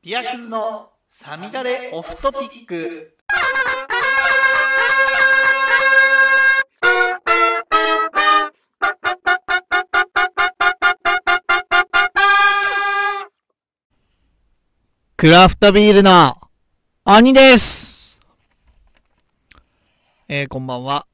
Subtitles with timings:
[0.00, 3.16] ビアクズのサミダレオフトピック。
[15.16, 16.32] クラフトビールの
[17.04, 18.20] 鬼です。
[20.28, 21.06] えー、こんばんは。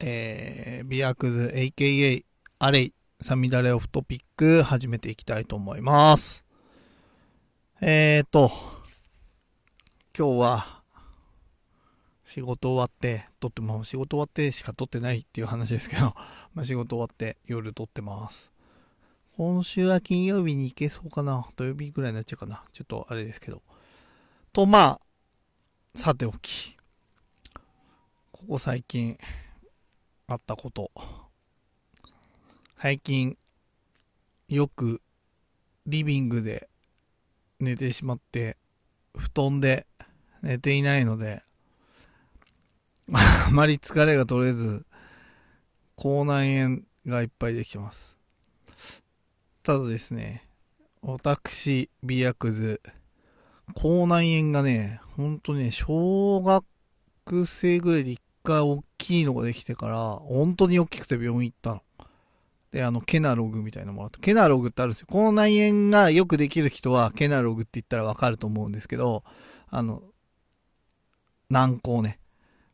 [0.00, 2.24] えー、ビアクズ AKA
[2.58, 2.92] アレイ
[3.22, 6.44] サミダレオフトピック始めていきたいと思います。
[7.84, 8.48] えーと、
[10.16, 10.82] 今日は
[12.24, 16.14] 仕事終わって、撮っても仕事終わってしか撮ってないっていう話ですけど、
[16.54, 18.52] まあ仕事終わって夜撮ってます。
[19.36, 23.64] 今週は金曜日に行けそうかな土曜日ぐらいになっちゃうかなちょっとあれですけど。
[24.52, 25.00] と、ま
[25.96, 26.76] あ、さておき。
[28.30, 29.18] ここ最近
[30.28, 30.92] あったこと。
[32.78, 33.36] 最近、
[34.46, 35.02] よく
[35.86, 36.68] リビングで
[37.64, 38.56] 寝てしまって、
[39.16, 39.86] 布団で
[40.42, 41.42] 寝ていないので、
[43.12, 44.84] あまり疲れが取れず、
[45.96, 48.16] 口内炎がいっぱいできてます。
[49.62, 50.48] ただですね、
[51.02, 52.80] 私、ビアクズ、
[53.74, 56.64] 口内炎がね、ほんとね、小学
[57.46, 61.82] 生ぐらいで一回大きいのができてから、本当に大きくて病院行ったの。
[62.72, 64.18] で、あの、ケナログみたいなのもらった。
[64.18, 65.06] ケナログってあるんですよ。
[65.08, 69.24] 口内炎がよくできる人は、ケナログって言ったらわかると思うんですけど、
[69.68, 70.02] あの、
[71.50, 72.18] 軟膏ね。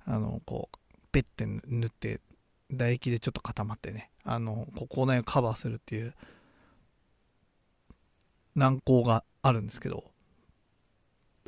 [0.07, 2.21] あの、こう、ペッて塗って、
[2.71, 6.15] 唾液でちょっと固まってね、あの、こう口内をカバーするっていう、
[8.55, 10.05] 軟膏があるんですけど、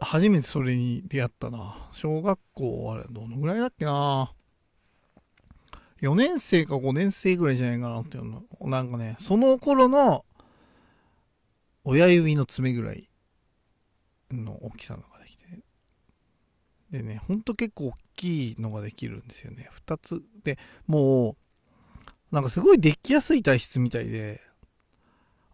[0.00, 1.88] 初めてそれに出会ったな。
[1.92, 4.32] 小学校、あれ、どのぐらいだっけな。
[6.00, 8.42] 4年生か5年生ぐらいじゃないかなっていうの。
[8.60, 10.24] なんかね、その頃の
[11.84, 13.08] 親指の爪ぐらい
[14.30, 15.44] の大きさのができて。
[16.90, 19.68] でね、ほんと結構大きいのができるんですよね。
[19.86, 20.22] 2つ。
[20.42, 21.36] で、も
[22.32, 24.40] う、なんかすごいできやすい体質みたいで、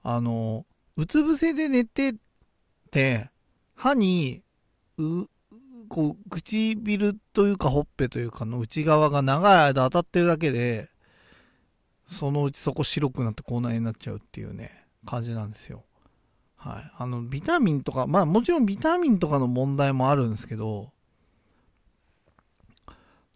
[0.02, 0.66] あの、
[0.96, 2.14] うつ伏せで寝て
[2.90, 3.30] て、
[3.74, 4.42] 歯に、
[4.98, 5.26] う、
[5.86, 10.90] こう、唇というかほっぺというかの内側が長い間当たってるだけで、
[12.06, 15.84] そのうちそこ白くなって口内炎になっちゃうっていうね、感じなんですよ。
[16.56, 16.92] はい。
[16.98, 20.92] あの、ビタミンとか、まあもちろんビタミンとかの問題もあるんですけど、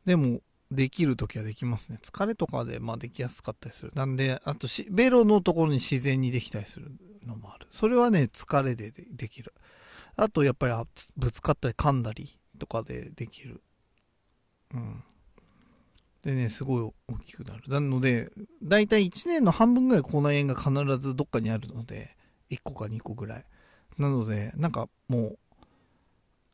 [0.04, 0.40] でも、
[0.70, 1.98] できるときはできますね。
[2.00, 3.92] 疲れとかで、まあできやすかったりする。
[3.94, 6.92] なんで、あとし、ベロのところに自然にできたりする
[7.26, 7.66] のもある。
[7.70, 9.52] それはね、疲れでできる。
[10.16, 10.74] あと、やっぱり
[11.16, 13.60] ぶつかったり噛んだりとかでできる。
[14.72, 15.02] うん。
[16.22, 17.62] でね、すごい大きくなる。
[17.66, 18.30] なので、
[18.62, 22.14] だいたい1年の半分ぐらい口内炎が必ずどっかにあるので、
[22.50, 23.44] 1個か2個ぐらい。
[23.98, 25.38] なので、なんかもう、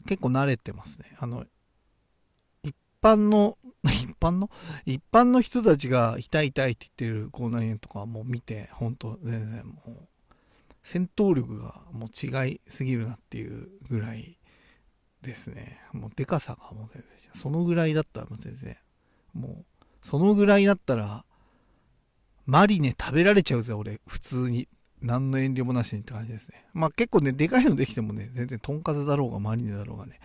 [0.07, 1.17] 結構慣れてますね。
[1.19, 1.45] あの、
[2.63, 4.51] 一般の、 一般の？
[4.85, 10.09] 一般の人たちが痛い痛いって言ってる口内炎とかもう見て、本当全然もう、
[10.85, 14.36] 戦闘力がもう違いすぎるなっていうぐらい
[15.23, 15.81] ですね。
[15.93, 18.77] もうでかさがもう全然そのぐらいだったらもう全然、
[19.35, 21.25] もう、そのぐらいだったら、
[22.47, 24.69] マリネ食べられちゃうぜ、俺、普通に。
[25.03, 26.65] 何の遠慮もなしにって感じですね。
[26.73, 30.19] まあ結構ね、でかいのできてもね、全然とんかつだろうがマリネだろうがね、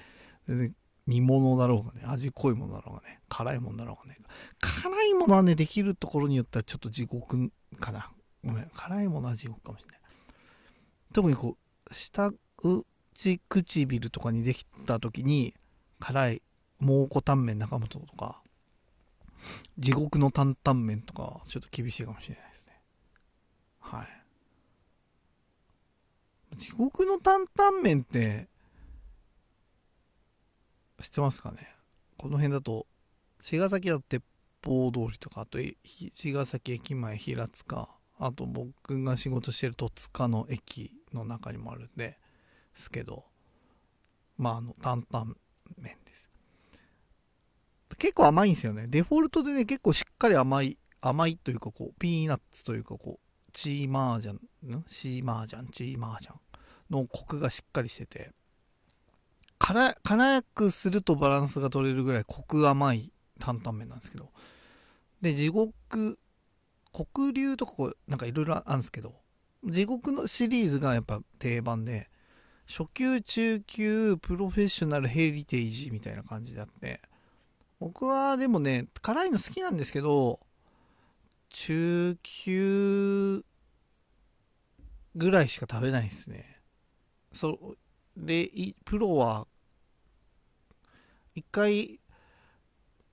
[0.48, 0.76] 全然
[1.08, 4.20] 煮物だろうがね、味濃いものだろうがね、辛いものだろうがね。
[4.60, 8.12] 辛いものはね、できるところによってはちょっと地獄かな。
[8.44, 10.00] ごめん、辛いものは地獄かもしれない。
[11.14, 11.58] 特にこ
[11.90, 12.32] う、下
[13.24, 15.54] 内唇とかにできた時に、
[16.00, 16.42] 辛い
[16.80, 18.42] 蒙古タンメン中本とか、
[19.78, 22.82] 地獄の担々麺とかちょっと厳しいかもしれないですね。
[23.80, 24.08] はい。
[26.58, 28.48] 地獄の担々麺って、
[31.00, 31.76] 知ってますかね？
[32.18, 32.88] この辺だと、
[33.40, 34.24] 茅ヶ崎だと鉄
[34.66, 42.18] 砲通りとか、あと、茅ヶ崎駅前平塚、あと僕が仕事してる戸塚の駅の中にもあるんで、
[42.74, 43.26] すけど、
[44.38, 45.36] まあ、あの、担々
[45.78, 46.30] 麺です。
[47.98, 48.88] 結構甘いんですよね。
[48.88, 54.86] デフォルトでね、結構しっかり甘い、甘いというか、こう、ピーナッツというか、こう、チーマージャン、ん？
[54.88, 56.40] シーマージャン、チーマージャン？
[56.90, 58.32] のコクがしっかりしてて、
[59.60, 64.32] 辛辛くするとバランスが取れるぐらいコク甘い担々麺なんですけど、
[65.22, 66.20] で、地獄、
[67.14, 69.16] 黒龍とかこう、なんかいろいろあるんですけど、
[69.66, 72.10] 地獄のシリーズがやっぱ定番で、
[72.72, 77.02] 初級、中級、プロフェッショナル、ヘリテージみたいな感じであって、
[77.82, 80.40] 僕はでもね、辛いの好きなんですけど、
[81.50, 83.44] 中級
[85.16, 86.62] ぐらいしか食べないですね。
[87.34, 87.78] そう、
[88.16, 88.50] で、
[88.86, 89.48] プロは、
[91.36, 92.00] 一回、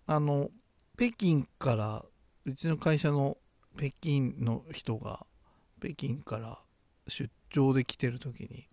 [0.06, 0.50] あの、
[0.96, 2.04] 北京から、
[2.44, 3.36] うちの会社の
[3.76, 5.26] 北京の人が、
[5.80, 6.60] 北京から
[7.08, 8.68] 出張で来てる時に、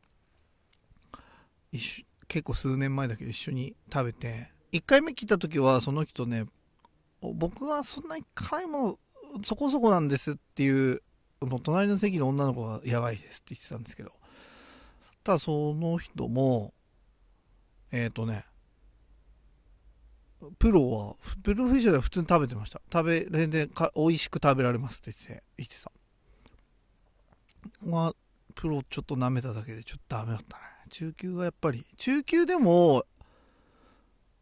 [2.27, 6.45] 結構数年前だけど一緒に食べて、一回目来た時はその人ね、
[7.21, 8.99] 僕はそんなに辛いもの
[9.43, 11.01] そこそこなんですっていう、
[11.41, 14.11] もう隣の席の女の子がやばいですって言ってたんですけど、
[15.23, 16.73] ただその人も、
[17.91, 18.45] えっ、ー、とね、
[20.59, 22.81] プロは、プロフェッショナルは普通に食べてました。
[22.91, 25.91] 食べ、全然か美味しく食べられますって言って言ってた。
[27.83, 28.13] まあ、
[28.53, 30.63] プロちょっと舐めただけでちょっとダメだったね。
[30.89, 33.05] 中級がやっぱり、中級でも、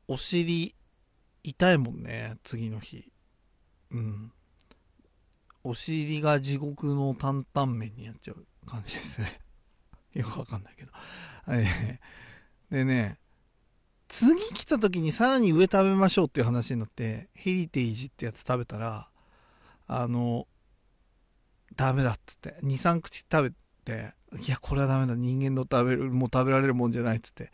[0.07, 0.75] お尻
[1.43, 3.11] 痛いもんね、次の日。
[3.91, 4.31] うん。
[5.63, 9.39] お尻が地獄の担々麺になっちゃう感じですね。
[10.13, 10.91] よくわかんないけど。
[12.69, 13.19] でね、
[14.07, 19.09] 次来た時にさらに上食べましょうっていう話になって、ヘリテージってやつ食べたら、
[19.87, 20.47] あの、
[21.75, 23.51] ダメだっつって、2、3口食べ
[23.83, 27.51] て、いや、これはダメだ、人間の食べる、もう食べられるもんじゃないっつって、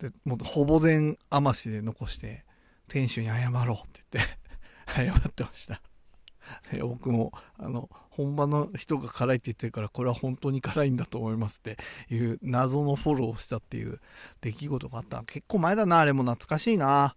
[0.00, 2.44] で、もうほぼ全余しで残して、
[2.88, 4.38] 店主に謝ろうって言って、
[5.12, 5.82] 謝ってました。
[6.72, 11.78] で僕も、あの、本場の人が辛いって言ってるから、これは本当に辛いんだと思いますって
[12.08, 14.00] いう謎のフォローをしたっていう
[14.40, 15.22] 出来事があった。
[15.24, 17.14] 結構前だな、あれも懐かしいな。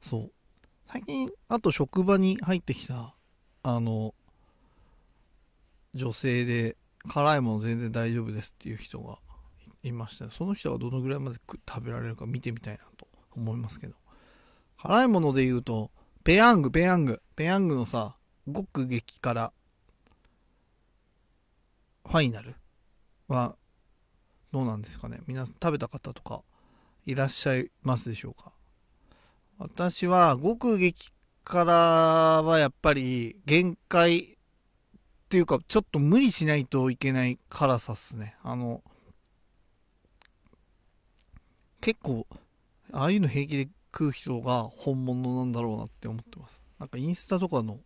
[0.00, 0.32] そう。
[0.86, 3.14] 最近、あと職場に入ってきた、
[3.62, 4.14] あの、
[5.94, 6.76] 女性で、
[7.08, 9.18] 辛いもの全然大丈夫ですっていう人が
[9.82, 10.30] いました。
[10.30, 13.06] その人がどのぐらいまで食べられるか見てみたいなと
[13.36, 13.94] 思いますけど。
[14.76, 15.90] 辛いもので言うと、
[16.24, 17.22] ペヤング、ペヤング。
[17.36, 18.16] ペヤングのさ、
[18.52, 19.52] 極激辛
[22.06, 22.54] ファイナル？
[23.28, 23.56] は、
[24.52, 25.20] どうなんですかね？
[25.26, 26.42] 皆さん食べた方とか
[27.06, 28.52] いらっしゃいますでしょうか？
[29.58, 31.12] 私は極激
[31.44, 34.33] 辛はやっぱり限界
[35.34, 38.36] ていうかちょっと無理しないといけない辛さっすね。
[38.44, 38.84] あの、
[41.80, 42.28] 結構、
[42.92, 46.62] ああいうの平気で食う人が本物なんだろうなって思ってます。
[46.78, 47.80] なんかインスタとかの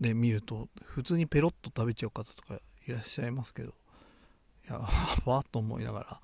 [0.00, 3.68] で見ると普通にペロッと食べちゃう方とかいらっしゃいますけど。
[3.68, 3.72] い
[4.68, 4.80] や
[5.24, 6.20] わっと思いながら。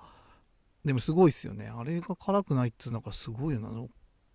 [0.85, 1.69] でもすごいっすよね。
[1.69, 3.71] あれが辛くないっつうのがすごいよな。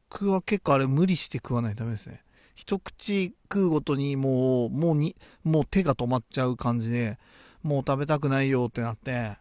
[0.10, 2.24] 僕は結構あれ無理して食わないとダメですね。
[2.56, 7.18] 一口食うごとにもうもうにもう手が止まっちゃう感じで
[7.64, 9.38] もう食べたくないよってなって。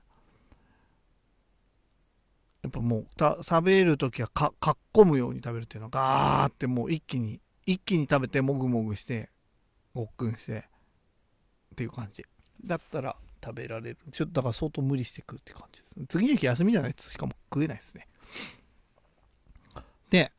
[2.62, 5.87] やっぱもうた食べるときはかかっこむように食べるっていうの。
[5.87, 9.31] はガーってもう一気に一気に食べてもぐもぐして
[9.94, 10.62] ごっくんしてっ
[11.75, 12.25] ていう感じ。
[12.64, 13.99] だったら食べられる。
[14.12, 16.06] ちょっとだから相当無理して食うって感じです。
[16.06, 18.06] 次の日休みじゃないとしかも食えないですね
[20.11, 20.32] で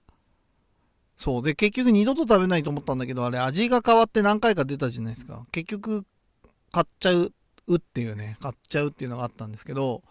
[1.23, 6.03] そうで結局二度と食べないと思ったんだけどあれ味が変わって何回か出たじゃないですか結局
[6.73, 7.31] 買っちゃう
[7.73, 10.03] っていうね買っちゃうっていうのがあったんですけど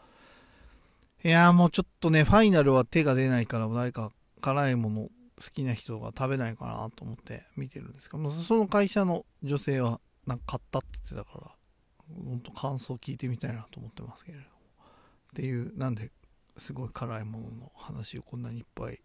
[1.23, 4.11] いやーもうちょっとねファイナルは手が出ないから誰か
[4.41, 5.09] 辛いもの
[5.43, 11.50] 好きな人が食べないかなと思って見てるんですけど、その会社の女性はなんか買ったって言ってたから、
[12.25, 14.49] 本当感想聞いてみたいなと思ってますけれども。
[15.33, 16.11] っていう、なんで
[16.59, 19.00] すごい辛いものの話をこんなにいっぱい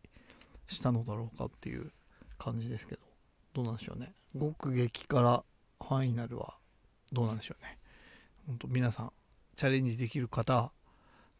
[0.67, 1.91] したのだろうかっていう
[2.37, 3.01] 感じですけど、
[3.53, 4.13] どうなんでしょうね。
[4.39, 5.43] 極激辛
[5.79, 6.55] ファイナルは
[7.11, 7.77] どうなんでしょうね。
[8.47, 9.11] 本当皆さん、
[9.55, 10.71] チャレンジできる方、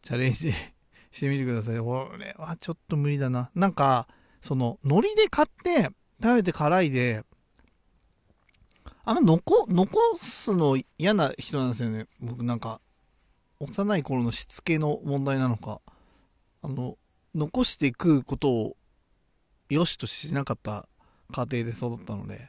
[0.02, 0.52] チャレンジ
[1.12, 1.78] してみてください。
[1.78, 3.50] これはちょっと無理だな。
[3.54, 4.08] なんか、
[4.42, 5.90] その、海苔で買って、
[6.20, 7.24] 食べて辛いで、
[9.04, 12.06] あんま残、残すの嫌な人なんですよね。
[12.20, 12.80] 僕なんか、
[13.60, 15.80] 幼い頃のしつけの問題なのか、
[16.62, 16.98] あの、
[17.34, 18.76] 残して食うことを
[19.68, 20.88] 良しとしなかった
[21.32, 22.48] 家庭で育ったので、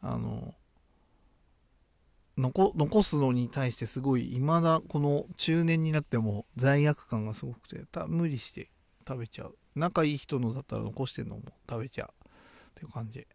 [0.00, 0.54] あの、
[2.36, 8.70] 残、すのに対してすごい、未だこの中年になっても罪悪感がすごくて、た無理して
[9.06, 9.56] 食べちゃう。
[9.74, 12.28] 仲いい人のだったら残してんのも食べちゃうっ
[12.74, 13.26] ていう感じ、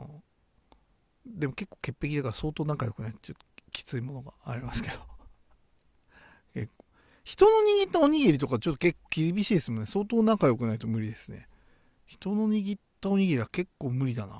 [0.00, 4.98] うん、でも結構潔癖だから相当仲良くないちょっときついものがありますけど。
[6.54, 6.84] 結構。
[7.24, 7.52] 人の
[7.84, 9.86] 握ったおにぎりとかちょっと結構厳しいですもんね。
[9.86, 11.48] 相当仲良くないと無理ですね。
[12.06, 14.34] 人の握ったおにぎりは結構無理だな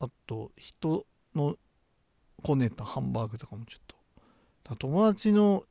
[0.00, 1.56] あと人の
[2.42, 3.82] こねたハンバーグとかもちょっ
[4.64, 5.64] と友達の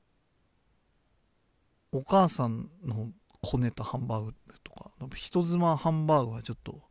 [1.92, 3.10] お母さんの
[3.42, 6.82] こねたハンバーグとか、人妻ハンバーグはちょっと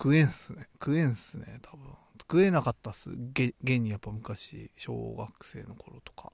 [0.00, 0.66] 食えんすね。
[0.82, 1.86] 食えんすね、多分。
[2.22, 3.10] 食えなかったっす。
[3.10, 6.32] 現にやっぱ昔、小学生の頃とか。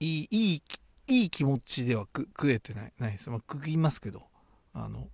[0.00, 0.62] いい、いい、
[1.08, 3.30] いい気持ちでは食えてない、ないです。
[3.30, 4.22] まあ、食いますけど、
[4.72, 5.08] あの、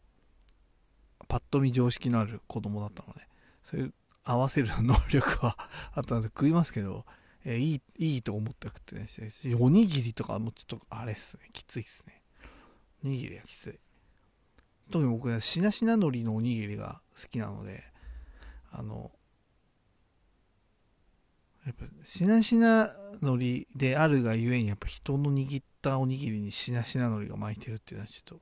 [1.29, 3.27] パッと見常識のある子供だったので、
[3.63, 3.95] そういう
[4.25, 5.57] 合わせる能力は
[5.95, 7.05] あったので食いますけど、
[7.45, 9.21] えー、いい、いいと思って食ってないし、
[9.55, 12.23] おにぎりとかもちょっと、あれっすね、きついっすね。
[13.05, 13.79] おにぎりはきつい。
[14.91, 17.85] 特に僕はしなしな海苔のおにぎりが好きなので、
[18.71, 19.11] あの、
[21.67, 22.91] やっぱしなしな
[23.21, 28.41] 海苔であるがゆえにやっぱ人の握ったおにぎりにしなしな海苔が巻いてるっていうのはちょっと、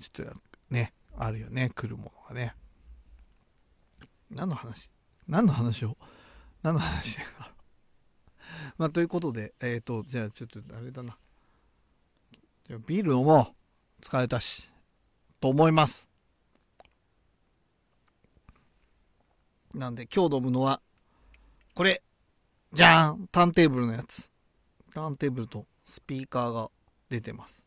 [0.00, 0.36] ちょっと
[0.70, 2.54] ね、あるよね、来るものがね。
[4.30, 4.90] 何の話？
[5.26, 5.96] 何の話を？
[6.62, 7.52] 何の話だか
[8.78, 11.16] まあ、ということで、えっ、ー、と、じゃあちょっとあれだな。
[12.64, 13.54] じゃビール飲も
[14.00, 14.02] う。
[14.02, 14.70] 疲れたし。
[15.40, 16.08] と思います。
[19.74, 20.80] なんで今日飲むのは、
[21.74, 22.02] これ。
[22.72, 24.30] じゃーんターンテーブルのやつ。
[24.92, 26.70] ターンテーブルとスピーカーが
[27.08, 27.64] 出てます。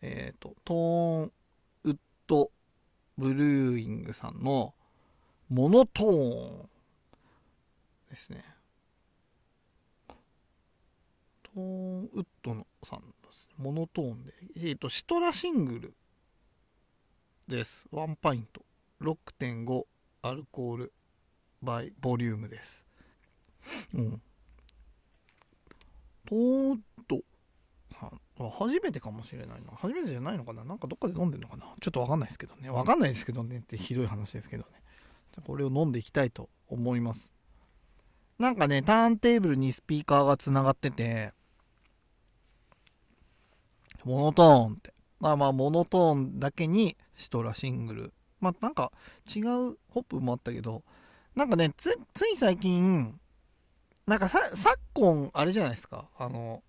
[0.00, 1.32] えっ、ー、と、トーン
[1.84, 1.96] ウッ
[2.26, 2.50] ド
[3.18, 4.74] ブルーイングさんの
[5.48, 6.68] モノトーン
[8.10, 8.44] ですね。
[11.42, 13.54] トーンウッドのさんですね。
[13.58, 14.32] モノトーンで。
[14.56, 15.94] えっ、ー、と、シトラシングル
[17.48, 17.86] です。
[17.90, 18.62] ワンパイント。
[19.00, 19.84] 6.5
[20.22, 20.92] アルコール
[21.62, 22.84] バイボリュームです。
[23.94, 24.22] うん。
[26.26, 27.20] とーっと、
[28.50, 29.72] 初めてかもしれないな。
[29.76, 30.64] 初めてじゃないのかな？
[30.64, 31.66] なんかどっかで飲んでんのかな？
[31.80, 32.70] ちょっとわかんないですけどね。
[32.70, 34.70] わかんないですけどねってひどい話ですけどね
[35.32, 35.42] じゃ。
[35.46, 37.32] これを飲んでいきたいと思います。
[38.38, 41.32] なんかね、ターンテーブルにスピーカーがつながってて、
[44.04, 44.92] モノトーンって。
[45.20, 48.12] まあまあ、モノトーンだけにシトラシングル。
[48.40, 48.90] まあなんか
[49.32, 49.44] 違う
[49.88, 50.82] ホップもあったけど、
[51.36, 53.14] なんかね、つ、つい最近、
[54.06, 56.08] なんかさ、昨今、あれじゃないですか。
[56.18, 56.62] あの、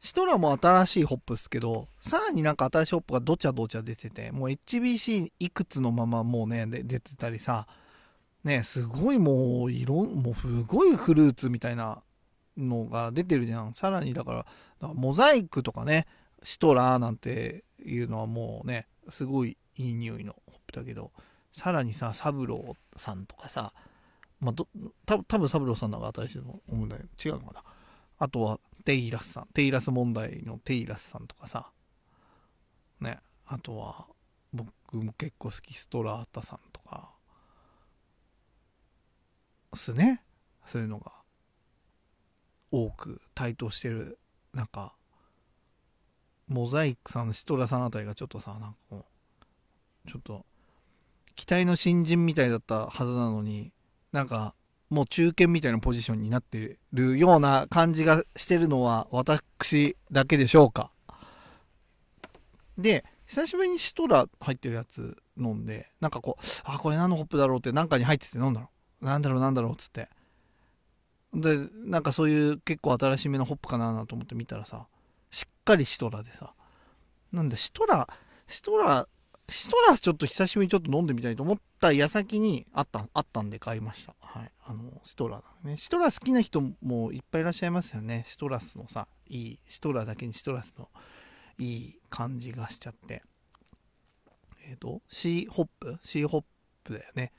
[0.00, 7.66] シトラも新しいホップですけど、さらになんか新しいホップがどちゃどちゃ出てて、もう HBC いくつのままもうね、で出てたりさ、
[8.44, 12.00] ね、すごいもう、色、もうすごいフルーツみたいな
[12.56, 13.74] のが出てるじゃん。
[13.74, 14.48] さらにだから、か
[14.82, 16.06] らモザイクとかね、
[16.44, 21.10] シトラーなんていうのはもうね、すごいいい匂いのホップだけど、
[21.52, 23.72] さらにさ、サブローさんとかさ、
[24.40, 24.68] まあ、ど、
[25.04, 27.64] 多分サブローさんのが新しいと思うんだけど、違うのかな？
[28.18, 29.46] あとは、テイラスさん。
[29.54, 31.70] テイラス問題のテイラスさんとかさ。
[33.00, 33.18] ね。
[33.46, 34.06] あとは、
[34.52, 37.10] 僕も結構好き、ストラータさんとか。
[39.74, 40.22] すね。
[40.66, 41.12] そういうのが、
[42.70, 44.18] 多く台頭してる。
[44.54, 44.94] なんか、
[46.46, 49.06] モザイクさん、シトラさんあたりがちょっとさ、なんかも
[50.06, 50.46] う、ちょっと、
[51.34, 53.70] 期待の新人みたいだったはずなのに、
[54.12, 54.54] なんか、
[54.90, 60.90] もう中堅みたいなポジションになってるような感じがしてるのは私だけでしょうか。
[62.78, 68.68] で、久しぶりにシトラ入ってるやつ飲んで、なんかこう、あ、これ何のホップだろうってなんかに入ってて飲んだの。
[69.02, 70.08] なんだろうなんだろうっつって。
[71.34, 74.86] で、なんかそういう結構新しめのホップかなと思って見たらさ、
[75.30, 76.54] しっかりシトラでさ、
[77.32, 78.08] なんでシトラ、
[78.46, 79.06] シトラ
[79.50, 84.14] シトラスちょっと久しぶりにちょっと飲んでみたいと思った矢先にあった、あったんで買いました。
[84.20, 84.52] はい。
[84.66, 85.78] あの、シトラね。
[85.78, 88.24] シトラ好きな人もいっぱいいらっしゃいますよね。
[88.26, 90.90] シトラスのさ、いい、シトラだけにシトラスの
[91.58, 93.22] いい感じがしちゃって。
[94.68, 95.98] えっ、ー、と、シーホップ？
[96.04, 96.44] シーホッ
[96.84, 97.32] プだよね。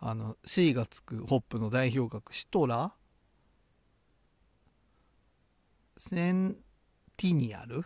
[0.00, 2.94] あの、C がつくホップの代表格、シトラ
[5.98, 6.56] セン
[7.18, 7.84] ティニアル？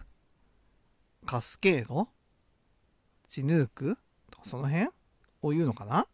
[1.26, 2.08] カスケード
[3.28, 3.98] チヌーク
[4.30, 4.88] とかその辺
[5.42, 6.06] を言うのかな？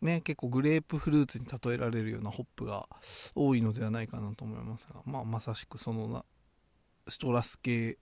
[0.00, 2.88] ね、結構グレープフルーツに例えられるようなホップが
[3.34, 6.24] 多いのではないかなと思いますが、まあ、まさしくそのな
[7.06, 7.98] ストラス系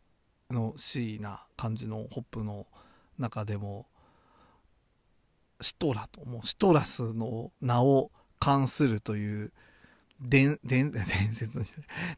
[0.49, 2.67] の C な感じのホップの
[3.19, 3.87] 中でも
[5.61, 9.53] シトラともうシトラスの名を冠するという
[10.21, 11.59] 伝、 伝、伝説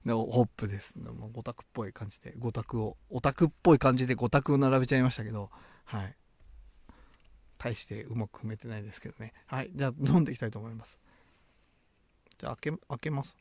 [0.05, 0.99] のホップです。
[0.99, 5.51] もうゴタクっぽい感じで、ゴタクを、オタクっぽい感じでゴタクを並べちゃいましたけど、
[5.85, 6.17] はい。
[7.59, 9.35] 大してうまく踏めてないですけどね。
[9.47, 9.71] はい。
[9.75, 10.99] じゃあ飲んでいきたいと思います。
[12.39, 13.37] じゃあ開け、開けます。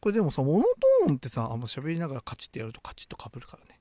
[0.00, 3.77] これでもさ、モノトーンってさ、あんま喋りながらカチッてやるとカチッとかぶるからね。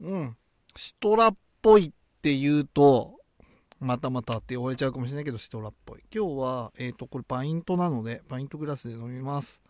[0.00, 0.36] うん。
[0.74, 3.20] シトラっぽいって言うと、
[3.78, 6.04] またまたって言われちゃうかもしれないけど、シトラっぽい。
[6.14, 9.60] 今日は、えっ、ー、と、これパイントなので、パイントグラスで飲みます。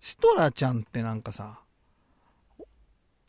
[0.00, 1.60] シトラちゃんってなんかさ、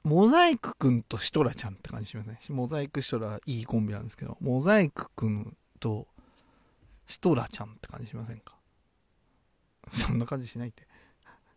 [0.04, 2.40] モザイクくんとシトラちゃんって感じしますね。
[2.50, 6.08] モザイクシトラいいコンビなんですけど、モザイクくんと
[7.08, 8.56] シトラちゃんって感じしませんか？
[9.92, 10.88] そんな感じしないって。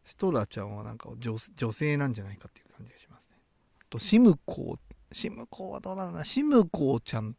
[0.05, 3.37] シトラちゃんはなんか女女性なんじゃないかっていう感じがしますね。
[3.81, 6.25] あと、シムコー、シムコーはどうだろうな。
[6.25, 7.37] シムコーちゃん。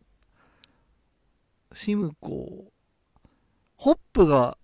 [1.73, 3.29] シムコー。
[3.75, 4.57] ホップが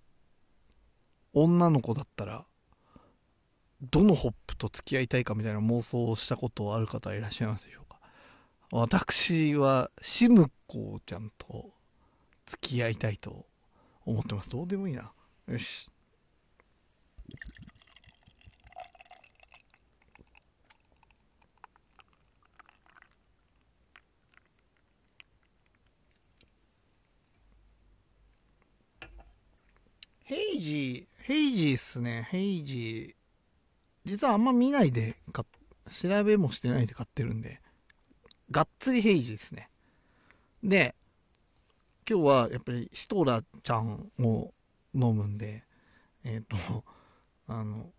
[1.34, 2.46] 女の子だったら、
[3.82, 8.00] どのホップと付き合いたいかみたいな妄想をしたことある方いらっしゃいますでしょうか？
[8.72, 11.72] 私はシムコちゃんと
[12.46, 13.46] 付き合いたいと
[14.06, 14.50] 思ってます。
[14.50, 15.12] どうでもいいな。
[15.48, 15.91] よし。
[30.30, 32.28] ヘイジー、ヘイジーっすね。
[32.30, 34.10] ヘイジー。
[34.12, 37.60] 実はあんま見ないで調べもしてないで買ってるんで、
[38.52, 39.72] がっつりヘイジーですね。
[40.64, 40.94] で、
[42.08, 44.54] 今日はやっぱりシトラちゃんを
[44.94, 45.64] 飲むんで、
[46.24, 46.84] えっ、ー、と、
[47.52, 47.92] あの、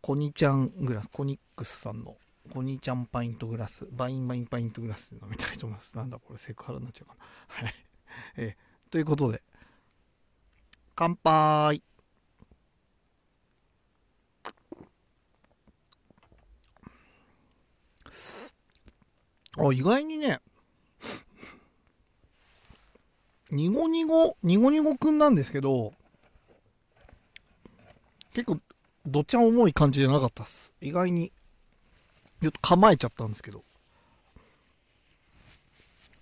[0.00, 2.16] コニちゃんグラス、コニックスさんの
[2.50, 5.94] コニちゃんパイントグラス、バインバインパイントグラスで飲みたいと思います。
[5.94, 7.24] なんだこれセクハラになっちゃうかな。
[7.48, 7.74] はい。
[8.38, 8.56] え、
[8.94, 9.42] ということで、
[10.94, 11.82] 乾杯
[19.58, 20.38] あ、意外にね、
[23.50, 25.92] ニゴニゴ、ニゴニゴくんなんですけど、
[28.32, 28.60] 結構、
[29.06, 30.72] どっちも重い感じじゃなかったっす。
[30.80, 31.32] 意外に、
[32.40, 33.64] ちょっと構えちゃったんですけど、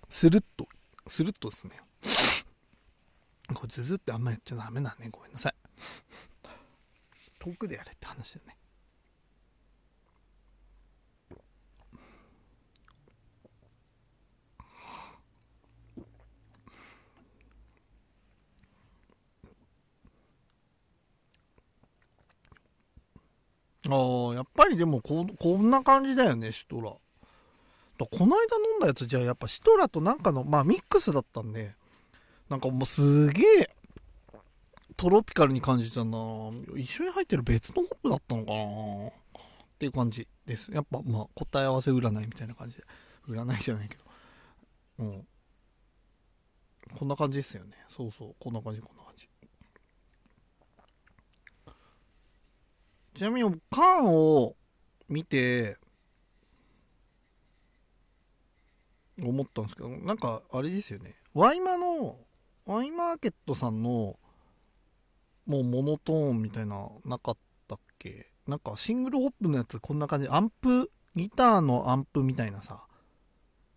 [0.08, 0.66] スルッと、
[1.06, 1.78] スルッとですね。
[3.54, 5.08] これズズってあんまやっちゃダメだね。
[5.10, 5.54] ごめんなさい。
[7.38, 8.56] 遠くでやれって話だよね。
[23.90, 26.90] ああ、やっぱりでもこ、こんな感じだよね、シトラ。
[26.90, 31.74] この間飲んだやつじゃあやっぱシトラとなんかの、まあミックスだったんで、
[32.52, 33.70] なんかもうすげえ、
[34.98, 36.18] トロピカルに感じたな
[36.76, 39.12] 一緒に入ってる別のホップだったのかなっ
[39.78, 40.70] ていう感じです。
[40.70, 42.84] やっぱまあ答え合わせ占いみたいな感じで。
[43.26, 44.02] 占いじゃないけど。
[44.98, 45.26] うん。
[46.94, 47.72] こんな感じですよね。
[47.88, 48.34] そうそう。
[48.38, 49.28] こんな感じ、こんな感じ。
[53.14, 54.56] ちなみに缶を
[55.08, 55.78] 見て
[59.22, 62.18] 思ったんですけどなんかあれですよねワイマの
[62.66, 64.18] ワイマーケットさんの
[65.46, 67.36] もうモノトーンみたいななかっ
[67.68, 68.30] たっけ？
[68.46, 70.28] なんかシングルホップのやつこんな感じ。
[70.28, 72.84] アンプギターのアンプみたいなさ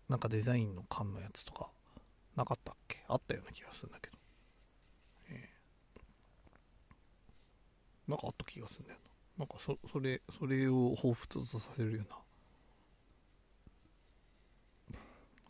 [0.08, 1.70] なんかデザインの缶のやつとか
[2.36, 3.04] なかったっけ？
[3.08, 4.16] あったような気がするんだけど、
[5.30, 9.00] えー、なんかあった気がするんだよ
[9.38, 9.44] な。
[9.44, 12.16] なんかそそれそれを彷彿とさせるような。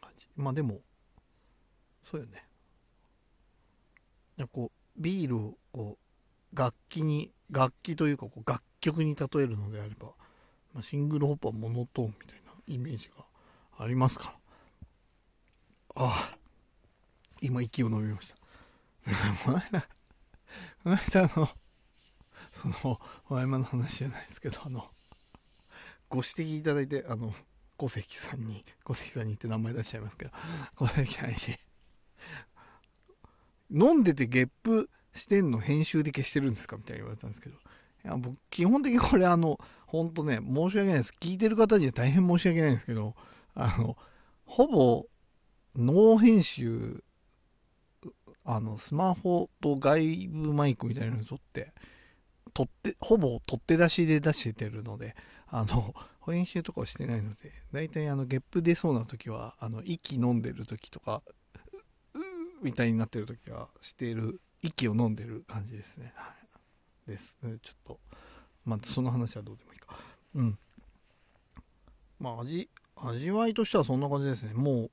[0.01, 0.27] 感じ。
[0.37, 0.81] まあでも
[2.03, 2.45] そうよね。
[4.44, 5.99] こうビールをこ
[6.53, 10.09] う楽器に楽器というかこう楽曲に例えるのであれば、
[10.72, 13.25] まあ、シングルホップはモノトーンみたいなイメージが
[13.79, 14.33] ありますから。
[15.99, 16.38] ああ
[17.40, 18.37] 今息を飲みました。
[19.44, 19.81] この間
[20.83, 21.49] この間あの
[22.53, 24.90] そのワイマの話じゃないですけどあの
[26.09, 27.35] ご指摘いただいてあの
[27.77, 30.31] 小関さんに小関さんにって名前出しちゃいますけど
[30.75, 31.37] 小関さんに
[33.70, 37.57] 飲んでてゲップしてんの編集で消してるんですかみたいに言われたんですけど。
[37.57, 41.12] いや僕基本的にこれあの本当ね申し訳ないです。
[41.20, 43.16] 聞いてる方には大変申し訳ないんですけど
[43.55, 43.96] あの
[44.44, 45.07] ほぼ
[45.74, 47.02] ノー編集
[48.44, 51.72] あのスマホと外部マイクみたいなのに撮って
[52.57, 55.14] 取って、ほぼ取って出しで出してるので、
[55.48, 61.22] あの、編集とかをしてないので、大体あの、ゲップ出そうな時は、あの、息飲んでる時とか、
[62.62, 66.12] みたいになってる時は、している、息を飲んでる感じですね。
[66.16, 66.33] は
[67.07, 67.11] い。
[67.11, 67.37] です。
[67.62, 68.01] ちょっと、
[68.64, 69.97] まあ、その話はどうでもいいか。
[70.35, 70.59] うん。
[72.19, 74.55] まあ、味、味わいとしてはそんな感じですね。
[74.55, 74.90] も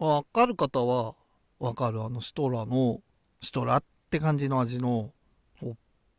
[0.00, 1.14] う、わかる方は、
[1.58, 2.02] わかる。
[2.02, 3.00] あの、シトラの、
[3.40, 5.12] シトラって感じの味の
[5.60, 5.76] ホッ、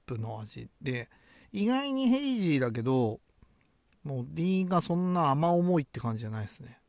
[0.08, 1.10] プの味で
[1.52, 3.20] 意外にヘイジーだけど
[4.04, 6.80] もう D がそんな甘重いって感じじゃないですね。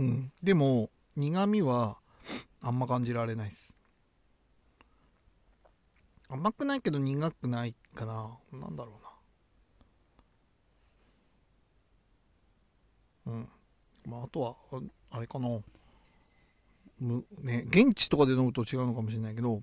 [0.00, 0.32] うん。
[0.42, 1.98] でも、苦味は
[2.62, 3.76] あんま感じられないです。
[6.28, 8.98] 甘くないけど苦くないから、なんだろ
[13.26, 13.34] うな。
[13.34, 13.48] うん。
[14.06, 14.56] まあ、あとは、
[15.10, 15.60] あれかな。
[16.98, 19.62] む、ね、現地とかで飲むと違うのかもしれないけど、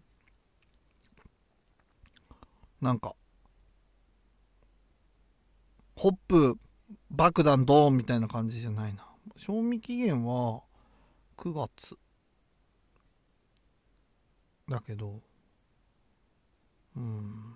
[2.79, 3.15] なんか、
[5.95, 6.59] ホップ
[7.09, 9.06] 爆弾ドーンみたいな感じじゃないな。
[9.37, 10.63] 賞味期限は
[11.37, 11.97] 9月。
[14.67, 15.21] だけど、
[16.95, 17.55] うん。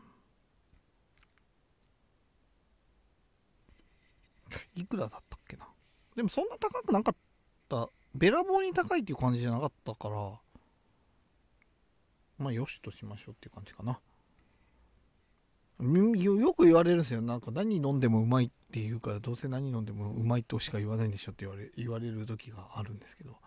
[4.75, 5.67] いくらだったっけな？
[6.15, 7.15] でもそんな高くなかっ
[7.67, 7.89] た。
[8.13, 10.39] べらぼうに高いっていう感じじゃなかったから、
[12.37, 13.99] まあよしとしましょうっていう感じかな。
[15.81, 17.21] よく言われるんですよ。
[17.21, 23.37] なんか何飲んでもうまいって言うから、どうせ何飲んでもうまいとしか言わないんでしょって言われ言われる時があるんですけど。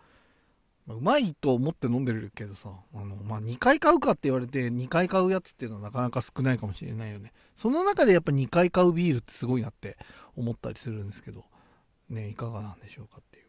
[0.87, 7.33] ま、うまいと思って飲んでるけどさ、あの、まあ、2回買うかって言われて、2回買うやつっていうのはなかなか少ないかもしれないよね。
[7.57, 9.97] その中でやっぱ2回買うビールってすごいなって
[10.37, 11.44] 思ったりするんですけど、
[12.11, 13.44] ね、いかがなんでしょうかっていう。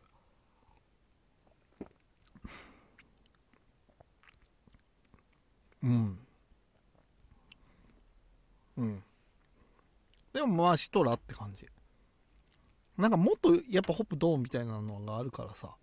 [5.84, 6.25] うん。
[8.78, 9.04] うん。
[10.34, 11.66] でもまあシトラって感じ。
[12.98, 15.76] なんかもっとやっぱホップドーンみたいなのがあるからさ。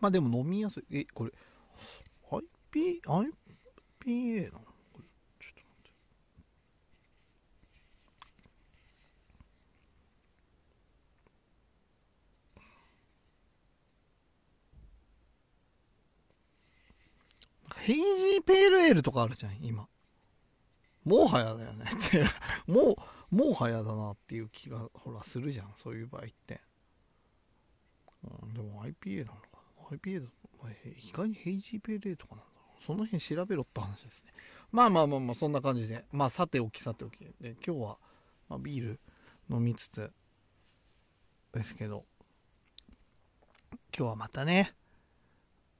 [0.00, 0.84] まあでも飲みやすい。
[1.00, 1.32] え、これ、
[2.30, 4.60] IP、IPA なの？
[4.60, 5.78] ちょっと待
[17.78, 19.86] ってヘイジーペールエールとかあるじゃん、今。
[21.10, 22.24] もはやだよね って
[22.66, 22.96] も
[23.32, 26.60] う、もはやだなっていう気が、ほら、するじゃん、そういう場合って。
[28.22, 29.46] うん、でも IPA なのか
[29.90, 30.32] な ?IPA だと、
[30.86, 32.84] 意外にヘイジーペールエーとかなんだろう。
[32.84, 34.32] その辺調べろって話ですね。
[34.70, 36.04] まあまあまあまあ、そんな感じで。
[36.12, 37.24] まあ、さておきさておき。
[37.40, 37.98] で、今日は、
[38.48, 39.00] ま、ビール
[39.48, 40.12] 飲みつつ、
[41.52, 42.04] ですけど、
[43.96, 44.74] 今日はまたね、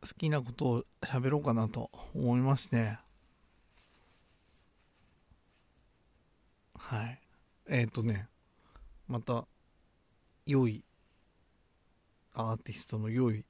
[0.02, 2.98] 好きなことを喋ろうかなと思いまして、
[6.90, 7.20] はい。
[7.68, 8.26] えっ、ー、とね、
[9.06, 9.46] また、
[10.44, 10.82] 良い、
[12.34, 13.44] アーティストの良い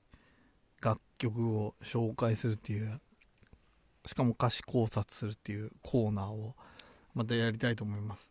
[0.82, 3.00] 楽曲を紹介するっていう、
[4.04, 6.54] しかも歌詞考察するっていうコーナーを
[7.14, 8.30] またやりたいと思います。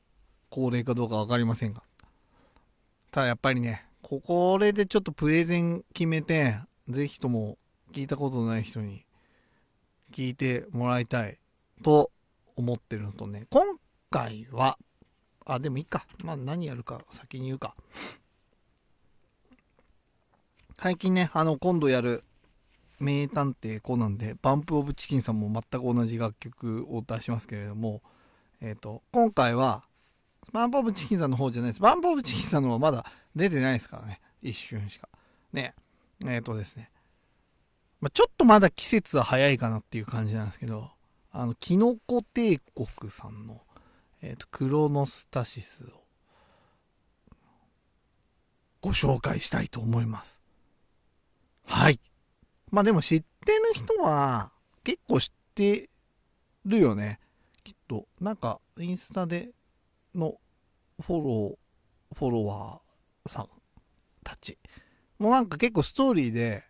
[0.51, 1.81] 恒例かどうか分かりませんが。
[3.09, 7.57] ただやっぱりね、これでちょっとプレゼン決めて、ぜひとも
[7.93, 9.07] 聞いたことない人に
[10.11, 11.39] 聞いてもらいたい
[11.81, 12.11] と
[12.55, 13.63] 思ってるのとね、今
[14.11, 14.77] 回は、
[15.45, 16.05] あ、でもいいか。
[16.23, 17.75] まあ何やるか先に言うか。
[20.77, 22.23] 最近ね、あの、今度やる
[22.99, 28.01] 名探偵コナンで、バンプオブチキンさんも全く同じ楽曲を出しますけれども、
[28.61, 29.83] えっ、ー、と、今回は、
[30.51, 31.81] バンプオブチキンさんの方じゃないです。
[31.81, 34.21] バンプオブチキンさんのはまだ出てないですからね。
[34.41, 35.09] 一瞬しか。
[35.53, 35.75] ね。
[36.25, 36.91] えっ、ー、とですね。
[38.01, 40.91] まあ、ちょっとまだ季節は早いかなっていう感じなんですけど、
[41.31, 43.61] あの、キノコ帝国さんの、
[44.21, 45.87] えっ、ー、と、クロノスタシスを
[48.81, 50.41] ご紹介したいと思います。
[51.65, 51.99] はい。
[52.71, 54.51] まあでも知ってる人は
[54.83, 55.89] 結構知って
[56.65, 57.19] るよね。
[57.63, 58.07] きっと。
[58.19, 59.49] なんか、インスタで
[60.15, 60.35] の
[61.01, 63.49] フォロー、フォロワーさん
[64.23, 64.57] たち。
[65.17, 66.63] もうなんか結構ストーリーで、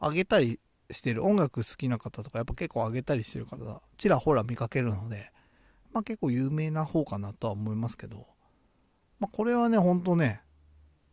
[0.00, 0.58] 上げたり
[0.90, 5.30] してる音楽好きな方とかやっぱ結構上げたりしてる方ちらほら見かけるので、
[5.92, 8.26] まあ結構有名な方かなとは思いますけど、
[9.20, 10.40] まあこれはね、ほんとね、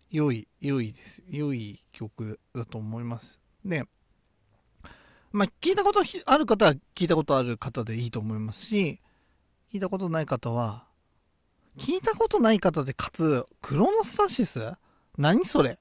[0.09, 1.23] 良い、良いです。
[1.29, 3.39] 良い曲だと思います。
[3.63, 3.85] で、
[5.31, 9.01] まあ聞いたことある方は聞いたことある方でいいと思いますし、
[9.71, 10.87] 聞いたことない方は、
[11.77, 14.73] 聞いたことない方でかつ、クロノスタシス？
[15.17, 15.71] 何それ？
[15.71, 15.77] っ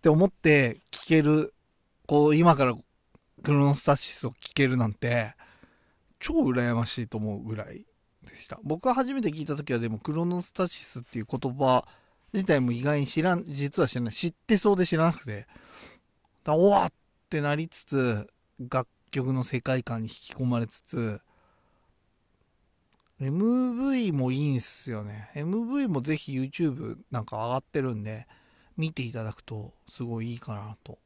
[0.00, 1.54] て思って聞ける
[2.06, 2.74] こう、今から
[3.42, 5.34] クロノスタシスを聞けるなんて、
[6.18, 7.84] 超羨ましいと思うぐらい
[8.42, 8.58] した。
[8.62, 11.86] 僕が初めて聞いた時はでも、クロノスタシスっていう言葉
[12.32, 14.12] 自体も意外に知らん、実は知らない。
[14.12, 15.46] 知ってそうで知らなくて、
[16.44, 16.92] だおわっ
[17.30, 21.20] てなりつつ、楽曲の世界観に引き込まれつつ、
[23.20, 25.30] MV もいいんすよね。
[25.34, 28.26] MV もぜひ YouTube なんか上がってるんで、
[28.76, 30.98] 見ていただくとすごいいいかなと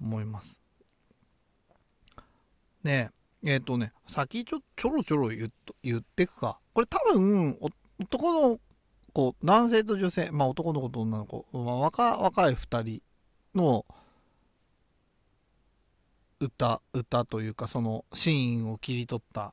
[0.00, 0.60] 思います。
[2.82, 3.10] で、え
[3.44, 5.50] えっ、とね、先ちょ、ちょろちょろ言っ
[5.82, 6.58] 言ってくか。
[6.72, 7.58] これ多分、
[8.00, 8.58] 男の
[9.12, 13.02] 子、男性と女性、まあ男の子と女の子、まあ、若若い二人
[13.54, 13.84] の
[16.40, 19.52] 歌、歌というか、そのシーンを切り取った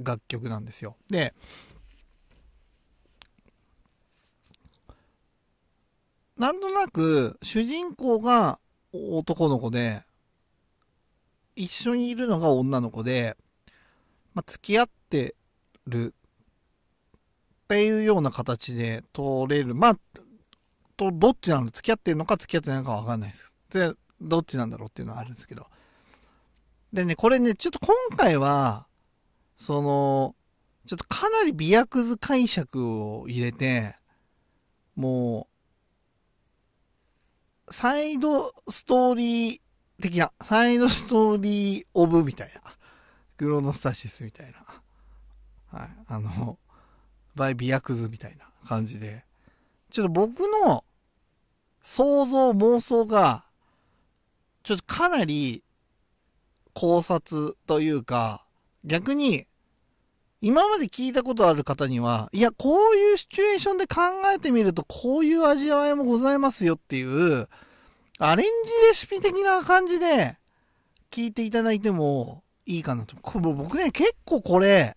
[0.00, 0.96] 楽曲なんですよ。
[1.08, 1.32] で、
[6.36, 8.58] なんとなく主人公が
[8.92, 10.02] 男の子で、
[11.54, 13.36] 一緒にいるのが女の子で、
[14.34, 15.34] まあ、付き合って
[15.86, 16.14] る
[17.64, 19.74] っていうような形で取れる。
[19.74, 19.98] まあ、
[20.96, 21.66] と、どっちなの？
[21.66, 23.52] 付き合ってるのか付き合ってないのかわかんないです。
[23.70, 25.66] で、どっちなんだろうっていうのはあるんですけど。
[26.92, 28.86] でね、これね、ちょっと今回は、
[29.56, 30.34] その、
[30.86, 33.96] ちょっとかなり美薬図解釈を入れて、
[34.94, 35.48] も
[37.68, 39.60] う、サイドストーリー
[40.02, 42.60] 的な、サイドストーリーオブみたいな、
[43.38, 44.52] クロノスタシスみたい
[45.72, 46.58] な、はい、あの、
[47.34, 49.24] バイビアクズみたいな感じで、
[49.90, 50.84] ちょっと僕の
[51.80, 53.44] 想像、妄想が、
[54.62, 55.62] ちょっとかなり
[56.74, 58.44] 考察というか、
[58.84, 59.46] 逆に、
[60.40, 64.00] 今まで聞いたことある方には、いや、こういうシチュエーションで考
[64.34, 67.48] えてみると、こういう味わいもございますよっていう、
[68.24, 70.36] アレンジレシピ的な感じで
[71.10, 73.16] 聞いていただいてもいいかなと。
[73.20, 74.96] これ僕ね、結構これ、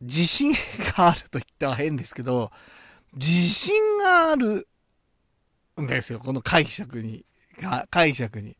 [0.00, 0.52] 自信
[0.96, 2.50] があると言ったら変ですけど、
[3.14, 4.66] 自信がある
[5.80, 6.18] んですよ。
[6.18, 7.24] この解釈に、
[7.90, 8.56] 解釈に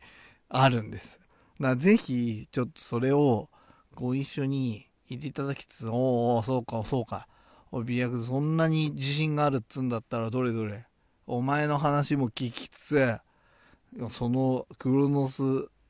[0.49, 1.19] あるんです。
[1.61, 3.51] だぜひ、ちょっとそれを
[3.97, 7.27] ご一緒にいていただきつつ、おお、そうか、そうか。
[7.73, 10.87] おビアクそんなに自信があるっつんだったらどれどれ
[11.27, 13.19] お前の話も聞きつつ、
[14.11, 15.43] そのクロノス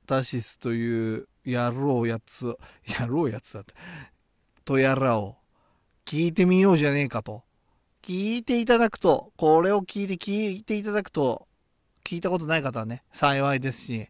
[0.06, 2.56] タシスというやろうやつ、
[2.98, 3.74] やろうやつだって、
[4.64, 5.36] とやらを
[6.04, 7.42] 聞いてみようじゃねえかと。
[8.02, 11.46] 聞いていただくと、これを聞いて聞いていただくと、
[12.04, 14.08] 聞いたことない方はね、幸いですし、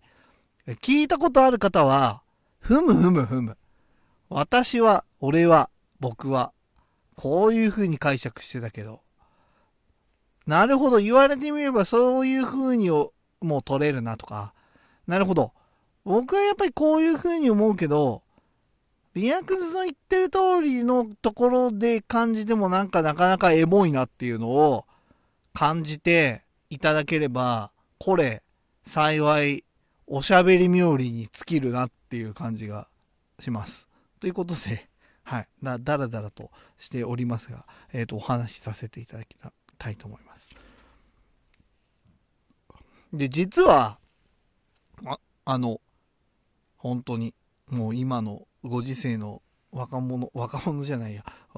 [0.66, 2.22] 聞いたことある方は、
[2.58, 3.58] ふむふむふむ。
[4.30, 5.68] 私は、俺は、
[6.00, 6.52] 僕は、
[7.16, 9.01] こういう風に解釈してたけど、
[10.46, 14.52] なるほど、言われてみればそういう風にもう取れるなとか、
[15.06, 15.52] なるほど。
[16.04, 18.22] 僕はやっぱりこういう風に思うけど、
[19.14, 24.86] リアクスの言ってる通りのところで感じてもなんかなかなかエモいなっていうのを
[25.52, 28.42] 感じていただければ、これ、
[28.86, 29.64] 幸い、
[30.06, 32.88] おしゃべり冥利に尽きるなっていう感じが
[33.38, 33.86] します。
[34.18, 34.88] ということで、
[35.24, 35.48] はい。
[35.62, 39.36] だ、だらだらとしておりますが、えっ、ー、と、お話しさせていただき
[39.78, 40.31] たいと思います。
[43.12, 43.98] で、実は、
[45.04, 45.80] ああの、
[46.76, 47.34] 本当に、
[47.68, 51.24] もう今のご時世の若者、若者じゃないや、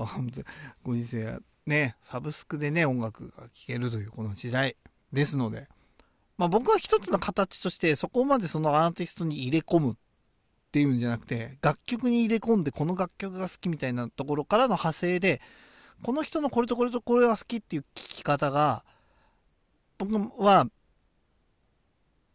[0.83, 4.77] ご時世ね、サブスクでね、音楽が聴けるというこの時代
[5.13, 5.69] ですので、
[6.37, 9.97] まあ僕は一つの形としてそこまでそのアーティストに入れ込むっ
[10.73, 15.41] ていうんじゃなくて、楽曲に入れ込んでこの楽曲が好きみたいなところからの派生で、
[16.03, 18.85] この人のこれとこれとこれが好きっていう聞き方が、
[19.97, 20.69] 僕は、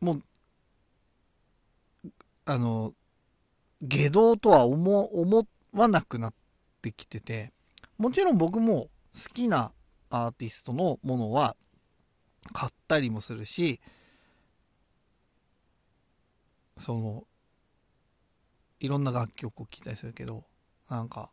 [0.02, 0.24] もう、
[2.46, 2.94] あの、
[3.82, 6.34] 下道とは思思わなくなっ
[6.82, 7.54] てきてて、
[7.98, 9.72] もちろん僕も好きな
[10.10, 11.56] アーティストのものは
[12.54, 13.80] 買ったりもするし、
[16.78, 17.28] その、
[18.80, 20.46] いろんな楽曲を聴いたりするけど、
[20.90, 21.30] なんか、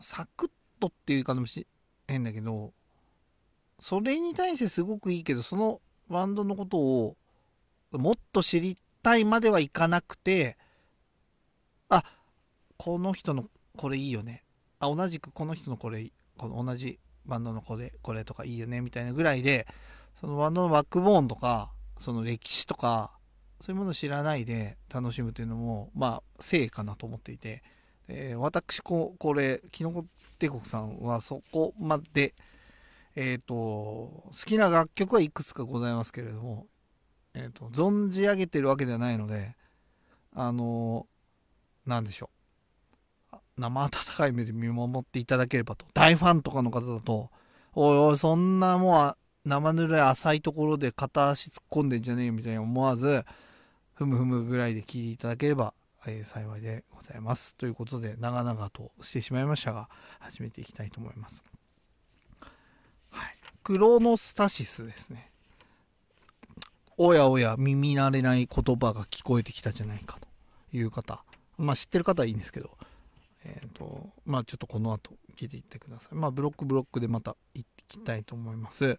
[0.00, 1.66] サクッとっていうかもし
[2.06, 2.72] 変だけど、
[3.80, 7.16] それに対してすごくいいけど、そのバンドのことを
[7.92, 10.56] もっと知りたいまではいかなくて、
[11.88, 12.04] あ、
[12.76, 14.44] この人のこれいいよね。
[14.80, 19.66] あ、同じくこの人のこれ、この同じバンドのこれ、これとかいいよね、みたいなぐらいで、
[20.20, 23.12] そのバンドのバックボーンとか、その歴史とか、
[23.60, 27.62] そういうものを知らないで楽しむというのも、まあ、正かなと思っていて、
[28.06, 30.06] えー、私こ、これ、キノコ
[30.38, 32.34] 帝国さんはそこまで、
[33.20, 36.68] えっ、ー、と、好きな楽曲はいくつかございますけれども、
[37.34, 39.56] えっ、ー、と、存じ上げてるわけではないので、
[40.32, 41.08] あの
[41.84, 42.30] なんでしょ
[43.32, 43.36] う。
[43.56, 45.84] 生温かい目で見守っていただければと。
[45.94, 47.30] 大ファンとかの方だと、
[47.74, 53.24] おいおい、そんなもう生ぬるい浅いところで片足突っ込んでんじゃねえよみたいに思わず、
[53.94, 55.74] ふむふむぐらいで聞いていただければ
[56.06, 57.56] えー、幸いでございます。
[57.56, 59.88] ということで、長々としてしまいましたが、
[60.20, 61.42] 始めていきたいと思います。
[63.68, 65.30] クロノスタシスですね。
[66.96, 70.26] おやおや耳慣れない言葉が聞こえてきたじゃないかと
[70.74, 71.22] いう方。
[71.58, 72.70] まあ知ってる方はいいんですけど、
[73.44, 76.14] えっ、ー、と、まあちょっとこの後聞いていってください。
[76.14, 78.98] まあブロックブロックでまた行ってきたいと思います。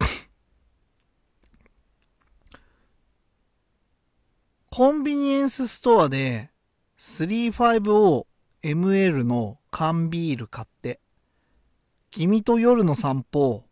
[4.72, 6.50] コンビニエンスストアで
[6.96, 11.00] 35OML の缶ビール買って、
[12.10, 13.65] 君と夜の散歩、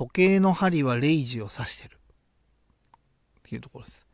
[0.00, 1.98] 時計の針は0時を指してる。
[1.98, 4.06] っていうところです。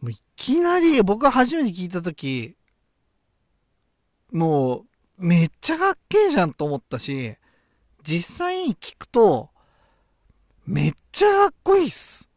[0.00, 2.56] もういきなり、僕が初めて聞いたとき、
[4.32, 4.84] もう、
[5.16, 7.36] めっちゃかっけえじゃんと思ったし、
[8.02, 9.50] 実際に聞くと、
[10.66, 12.28] めっちゃかっこいいっす。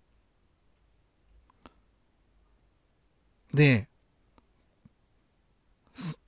[3.51, 3.89] で、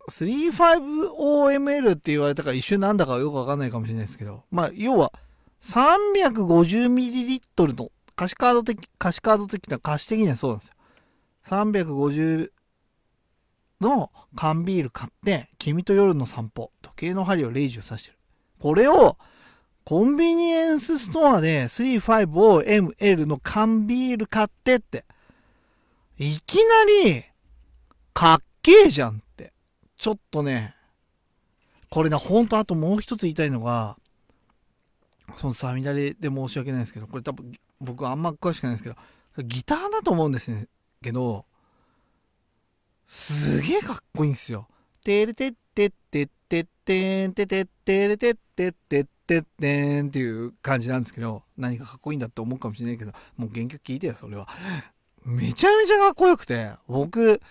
[0.10, 5.14] 35OML って言われたから一瞬なんだかよくわかんないかもしれないですけど、まあ、要は、
[5.62, 10.76] 350ml の歌詞カード的、歌詞カード的な、歌詞的にはそうなんですよ。
[11.46, 12.52] 350
[13.82, 18.18] の缶ビール買って、君と夜の散歩、時計の針を0時を指してる。
[18.60, 19.18] これを、
[19.86, 25.06] コンビニエンスストアで 35OML の缶ビール買ってって、
[26.18, 26.62] いきな
[27.06, 27.24] り、
[28.14, 29.24] かっけえじゃん。
[30.00, 30.76] ちょっとね、
[31.90, 33.98] これね、ほんとあともう一つ言いたいのが、
[35.38, 38.96] そのさみだれで申し訳ないですけど、これ多分僕あんま詳しくないですけど、
[39.44, 40.68] ギターだと思うんですね。
[41.04, 41.46] けど、
[43.08, 44.70] すげえかっこいいんですよ。
[45.04, 54.48] てれてってってってってんててってれてってってってってんっていう感じなんですけど、何かかっこいいんだって思うかもしれないけど、もう原曲聞いてよ、それは。
[55.26, 57.42] めちゃめちゃかっこよくて、僕、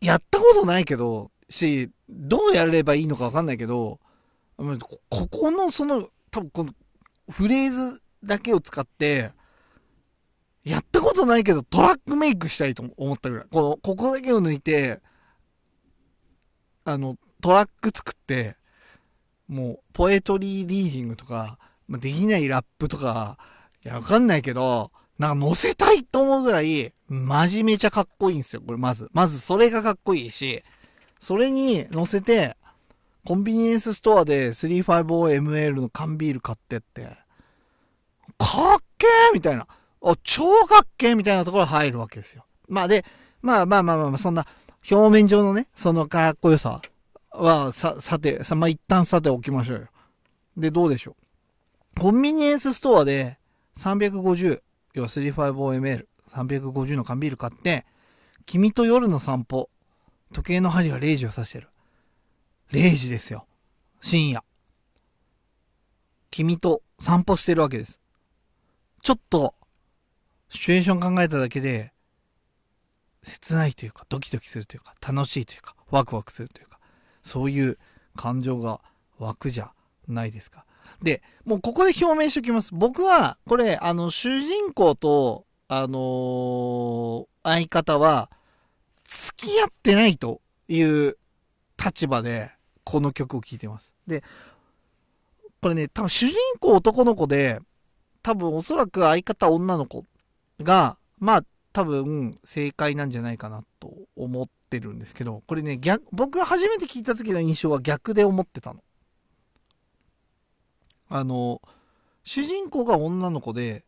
[0.00, 4.00] やったことないけど、し、どうやればいいのかわかんないけど、
[4.56, 6.72] ここのその、多分この
[7.30, 9.32] フレーズだけを使って、
[10.64, 13.46] やったことないけどトラックメイクしたいと思ったぐらい。
[13.50, 15.00] この、ここだけを抜いて、
[16.84, 18.56] あの、トラック作って、
[19.46, 23.38] もう、ポエトリーリーディングとか、ま、できないラップとか、
[23.84, 29.10] いや、わかんないけど、なんか乗せたいと思うぐらい、真面目ちゃかっこいいんですよ、これまず。
[29.12, 30.62] まずそれがかっこいいし、
[31.18, 32.56] それに乗せて、
[33.24, 37.02] コンビニエンスストアで 350ml の缶ビール買ってって、
[38.38, 39.66] かっけーみたいな。
[40.00, 42.44] お、超かっけーみたいなところ入るわけですよ。
[42.68, 43.04] まあで、
[43.42, 44.46] まあまあまあまあ、まあ、そんな、
[44.90, 46.80] 表面上のね、そのかっこよさ
[47.32, 49.86] は、さ、さて、さ、まあ一旦さておきましょうよ。
[50.56, 51.16] で、どうでしょ
[51.96, 52.00] う。
[52.00, 53.38] コンビニエンスストアで
[53.76, 54.60] 350、
[54.94, 57.86] 要は 35OML、350の缶ビール買って、
[58.46, 59.70] 君と夜の散歩、
[60.32, 61.68] 時計の針は0時を指してる。
[62.72, 63.46] 0時ですよ。
[64.00, 64.44] 深夜。
[66.30, 68.00] 君と散歩してるわけです。
[69.02, 69.54] ちょっと、
[70.50, 71.92] シチュエーション考えただけで、
[73.22, 76.78] 切ないというか、ドキドキするというか、楽しいというか、ワクワクするというか、
[77.24, 77.78] そういう
[78.16, 78.80] 感情が
[79.18, 79.72] 湧くじゃ
[80.06, 80.64] ないですか。
[81.02, 82.70] で、もうここで表明しておきます。
[82.72, 88.30] 僕は、これ、あの、主人公と、あのー、相方は、
[89.06, 91.16] 付き合ってないという
[91.82, 92.50] 立場で、
[92.84, 93.94] この曲を聴いてます。
[94.06, 94.22] で、
[95.60, 97.60] これね、多分主人公男の子で、
[98.22, 100.04] 多分おそらく相方女の子
[100.60, 108.82] が、まあ多分正解なんじゃないかなと思ってるんですけど、これね、逆、僕が初めて聞いた時の印象は逆で思ってたの。
[111.08, 111.60] あの、
[112.24, 113.84] 主人公が女の子で、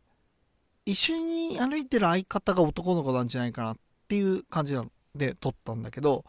[0.86, 3.76] 一緒に歩いてる相方が男の子なんじゃないかなっ
[4.08, 4.76] ていう感じ
[5.14, 6.24] で撮ったんだけど、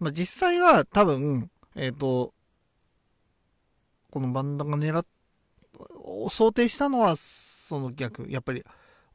[0.00, 2.34] まあ、実際は多分、えっ、ー、と、
[4.10, 5.06] このバンドが狙っ、
[6.28, 8.26] 想定したのはその逆。
[8.28, 8.64] やっぱり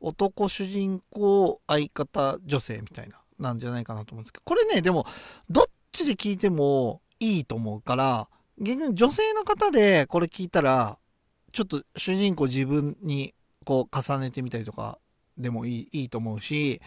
[0.02, 5.06] 男主人公相方女性みたいな、なんじゃないかなと思うんですけど、これね、でも、
[5.50, 8.28] どっちで聞いてもいいと思うから、
[8.60, 10.98] 逆に女性の方でこれ聞いたら、
[11.52, 13.34] ちょっと主人公自分に
[13.66, 15.00] こう重ねてみたりとか
[15.38, 16.82] でもいいいいと思うし、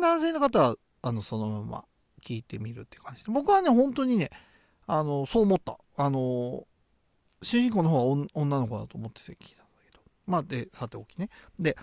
[0.00, 1.84] 男性の方は、あの、そのまま
[2.22, 3.30] 聞いてみるって感じで。
[3.30, 4.30] 僕はね、本当にね、
[4.86, 5.78] あの、そう思った。
[5.96, 6.66] あの、
[7.42, 10.00] 主人公の方は女の子だと思ってて聞いたんだけど。
[10.26, 11.28] まあ、で、さておきね。
[11.58, 11.76] で、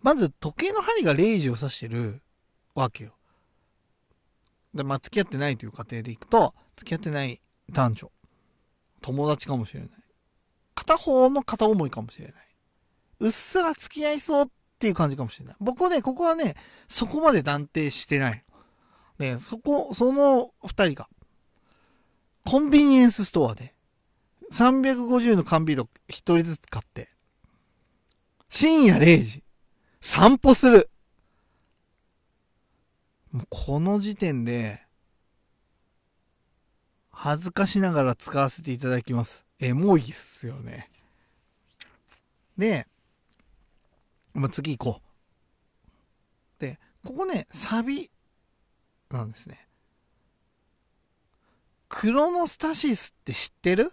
[0.00, 2.22] まず時計の針が0時を指してる
[2.74, 3.14] わけよ。
[4.74, 7.40] で、まあ、付き合ってないという過程でいくと、付き合ってない
[7.72, 8.12] 男女。
[9.00, 9.90] 友達かもしれない。
[10.74, 12.34] 片方の片思いかもしれない。
[13.20, 15.56] うっすら付き合いそうっていう感じかもしれない。
[15.60, 16.54] 僕はね、ここはね、
[16.86, 18.44] そこまで断定してない。
[19.18, 21.08] ね、そこ、その二人が、
[22.44, 23.74] コンビニエンスストアで、
[24.52, 27.10] 350の缶ビールを1人ずつ買って、
[28.48, 29.42] 深夜0時、
[30.00, 30.90] 散歩する。
[33.32, 34.86] もうこの時点で、
[37.20, 39.44] 恥ずかしながら使わせていただきます。
[39.58, 40.88] エモいっすよね。
[42.56, 42.86] で、
[44.34, 45.02] まあ、次行こ
[46.60, 46.62] う。
[46.62, 48.08] で、ここね、サビ
[49.10, 49.66] なんですね。
[51.88, 53.90] クロノスタシスって知ってる？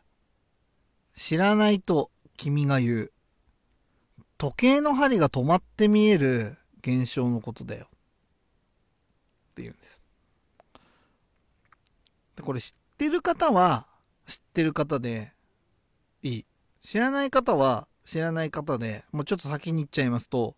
[1.16, 3.12] 知らないと君が言う。
[4.38, 7.86] 時計の針が止まって見える現象のことだよ。
[7.86, 7.88] っ
[9.56, 10.00] て言うんです。
[12.36, 13.88] でこれ知ってる方は
[14.26, 15.34] 知ってる方で
[16.24, 16.46] いい。
[16.82, 20.56] 知らない方は知らない方で、もうちょっと先に言っちゃいますと、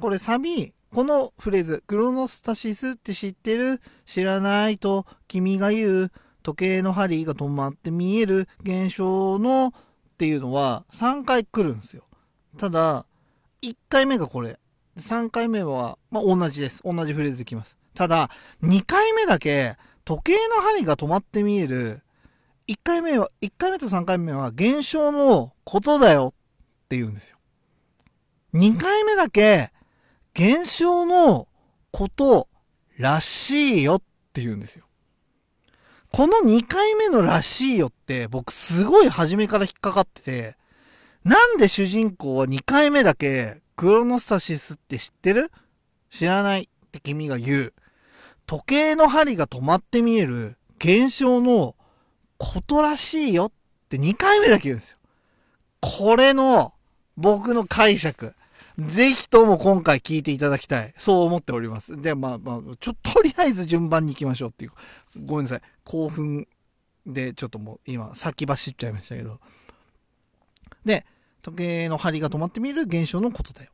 [0.00, 3.80] これサビ、このフレーズ、クロノスタシスって知ってる？
[4.06, 6.12] 知らないと君が言う
[6.42, 9.72] 時計の針が止まって見える現象のっ
[10.18, 12.04] ていうのは3回来るんですよ。
[12.56, 13.06] ただ、
[13.62, 14.58] 1回目がこれ。
[14.96, 16.82] 3回目は、まあ、同じです。
[16.84, 17.76] 同じフレーズできます。
[17.94, 18.30] ただ、
[18.64, 19.76] 2回目だけ
[20.08, 22.00] 時計の針が止まって見える
[22.66, 27.36] 1回目は、1回目と3回目は現象のことだよって言うんですよ。
[28.54, 29.70] 2回目だけ、
[30.34, 31.46] 現象の
[31.90, 32.48] こと
[32.96, 34.02] らしいよっ
[34.32, 34.86] て言うんですよ。
[36.10, 40.56] この2回目のらしいよって僕すごい初めから引っかかってて、
[41.22, 45.52] なんで主人公は2回目だけクロノスタシスって知ってる？
[46.08, 47.74] 知らないって君が言う。
[48.48, 51.76] 時計の針が止まって見える現象の
[52.38, 53.52] ことらしいよっ
[53.90, 54.98] て2回目だけ言うんですよ。
[55.80, 56.72] これの
[57.18, 58.34] 僕の解釈。
[58.78, 60.94] ぜひとも今回聞いていただきたい。
[60.96, 62.00] そう思っております。
[62.00, 64.70] で、まあまあ、ちょっ、ととりあえず順番に行きましょうっていう。
[65.26, 65.60] ごめんなさい。
[65.84, 66.48] 興奮
[67.06, 69.40] でちょっともう今先走っちゃいましたけど。
[70.86, 71.04] で、
[71.42, 73.70] 時計の針が止まってみる現象のことだよ。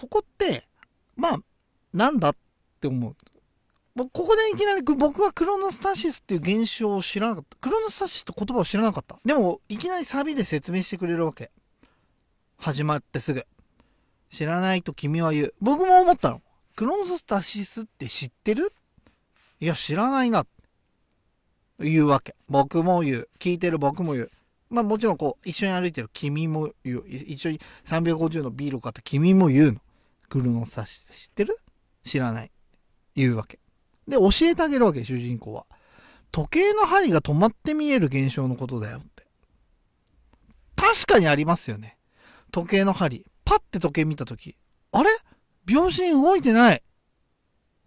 [0.00, 0.66] ここって、
[1.14, 1.38] まあ、
[1.92, 2.36] なんだっ
[2.80, 3.14] て思う。
[3.96, 7.56] ここでいきなり僕はクロノスタシスっていう現象を知らなかった。
[7.58, 9.18] クロノスタシスって言葉を知らなかった。
[9.26, 11.50] でも、いきなりサビで説明してくれるわけ。
[12.56, 13.44] 始まってすぐ。
[14.30, 15.54] 知らないと君は言う。
[15.60, 16.40] 僕も思ったの。
[16.76, 18.72] クロノスタシスって知ってる？
[19.60, 20.46] いや、知らないな。
[21.78, 22.34] 言うわけ。
[22.48, 23.28] 僕も言う。
[23.38, 24.30] 聞いてる僕も言う。
[24.70, 27.04] まあもちろんこう、一緒に歩いてる君も言う。
[27.06, 29.80] 一緒に350のビールを買った君も言うの。
[30.30, 31.58] クロノスタシス知ってる？
[32.04, 32.50] 知らない。
[33.14, 33.58] 言うわけ。
[34.08, 35.66] で、教えてあげるわけ、主人公は。
[36.32, 39.26] 時計の針が止まって見える現象のことだよって。
[40.76, 41.98] 確かにありますよね。
[42.52, 43.26] 時計の針。
[43.44, 44.56] パッて時計見たとき、
[44.92, 45.10] あれ？
[45.66, 46.82] 秒針動いてない。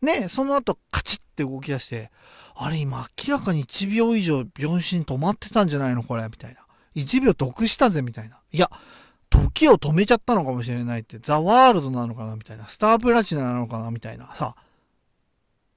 [0.01, 2.11] ね、その後カチッって動き出して、
[2.55, 6.03] あれ今明らかに1秒以上秒針止まってたんじゃないの？
[6.03, 6.59] これみたいな。
[6.95, 8.41] 1秒得したぜみたいな。
[8.51, 8.69] いや、
[9.34, 12.67] 時を止めちゃったのかもしれないって、ザワールドなのかなみたいな。
[12.67, 14.55] スタープラチナなのかなみたいなさ。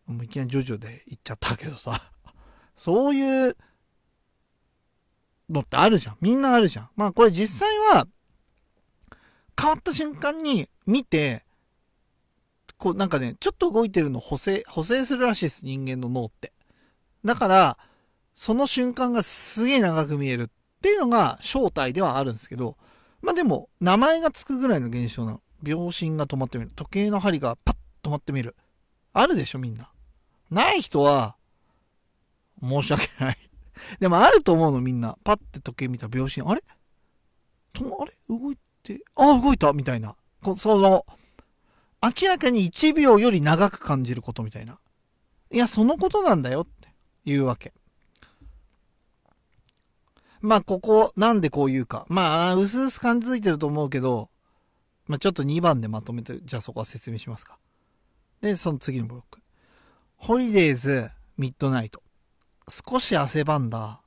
[0.06, 2.00] もういきなりジョジョで言っちゃったけどさ、
[2.76, 3.56] そういう
[5.48, 6.16] のってあるじゃん。
[6.20, 6.90] みんなあるじゃん。
[6.96, 8.06] まあこれ実際は、
[9.58, 11.44] 変わった瞬間に見て、
[12.76, 15.64] こうなんかね、ちょっと動いてるの補正、補正するらしいです。
[15.64, 16.52] 人間の脳って。
[17.24, 17.78] だから、
[18.34, 20.48] その瞬間がすげえ長く見えるっ
[20.82, 22.76] ていうのが正体ではあるんですけど、
[23.26, 25.40] まあでも、名前がつくぐらいの現象なの。
[25.60, 26.70] 秒針が止まってみる。
[26.76, 28.54] 時計の針がパッと止まってみる。
[29.12, 29.90] あるでしょ、みんな。
[30.48, 31.34] ない人は、
[32.62, 33.38] 申し訳ない
[33.98, 35.18] でもあると思うのみんな。
[35.24, 36.62] パッて時計見た秒針、あれ？
[37.72, 38.12] とあれ？
[38.28, 40.14] 動いて、あ、動いたみたいな。
[40.40, 41.04] こその、
[42.00, 44.78] 明らかに1秒より長く感じることみたいな。
[45.50, 46.90] いや、そのことなんだよって
[47.24, 47.72] いうわけ。
[50.46, 52.06] まあ、ここ、なんでこう言うか。
[52.08, 54.30] まあ、うすうす感じついてると思うけど、
[55.08, 57.58] まあ、ちょっと2番でまとめて、じゃあそこは説明しますか。
[58.42, 59.40] で、その次のブロック。
[60.14, 62.00] Holidays, midnight。
[62.68, 64.00] 少し汗ばんだ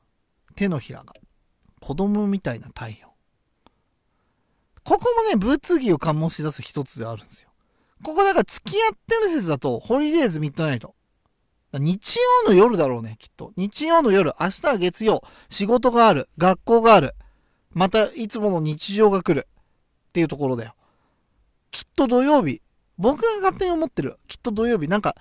[0.56, 1.14] 手のひらが。
[1.82, 3.10] 子供みたいな体温。
[4.86, 7.50] ここもね、物議を醸し出す一つであるんですよ。
[8.02, 10.96] ここだから付き合ってる説だと、 Holidays midnight。
[11.74, 13.54] 日曜の夜だろうね、きっと。
[13.56, 17.14] 日曜の夜、明日は月曜、仕事がある、学校がある、
[17.72, 19.48] またいつもの日常が来る。
[20.10, 20.74] っていうところだよ。
[21.70, 22.62] きっと土曜日、
[22.98, 24.18] 僕が勝手に思ってる。
[24.28, 25.16] きっと土曜日、なんか、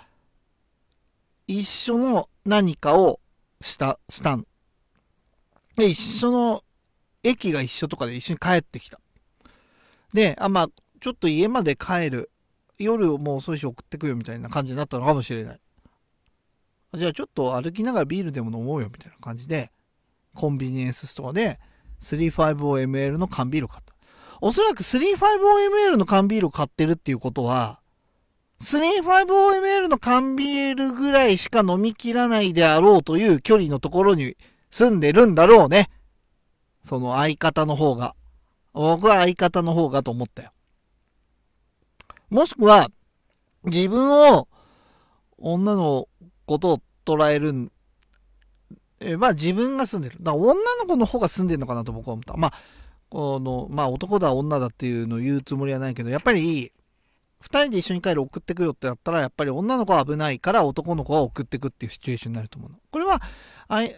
[1.47, 3.21] 一緒の何かを
[3.61, 4.47] した、したん。
[5.77, 6.65] で、一緒の、
[7.23, 9.01] 駅が一緒とかで一緒に帰ってきた。
[10.15, 10.69] で、あ、まあ、
[11.01, 12.31] ちょっと家まで帰る。
[12.79, 15.61] 夜をもう遅いし送ってくよみたいな感じになったのかもしれない。
[16.95, 19.71] じゃあちょっと歩きながらビールでも飲もうよみたいな感じで、
[20.35, 21.59] コンビニエンスストアで
[22.01, 23.95] 350ml の缶ビールを買った。
[24.41, 27.81] おそらく 350ml の缶ビールを買ってるっていうことは、
[28.61, 34.37] 350ml の缶ビールぐらいしか飲み切らないであろうという距離のところに
[34.71, 35.91] 住んでるんだろうね。
[36.85, 38.15] その相方の方が。
[38.73, 40.53] 僕は相方の方がと思ったよ。
[42.31, 42.89] もしくは、
[43.65, 44.49] 自分を
[45.39, 46.09] 女の
[46.49, 47.71] ことを捉える
[49.01, 50.17] えまあ自分が住んでる。
[50.21, 52.37] だから女の子の方が住んでるのかなと僕は思った。
[52.37, 52.53] まあ、
[53.11, 56.73] この、まあ男だ女だっていうのを言うつもりはないけど、やっぱり、
[57.41, 62.79] 二人で一緒に帰る送ってくよってやったら、やっぱり女の子は危ないから男の子は送ってくっていうシチュエーションになると思うの。
[62.91, 63.23] これは、
[63.69, 63.91] 相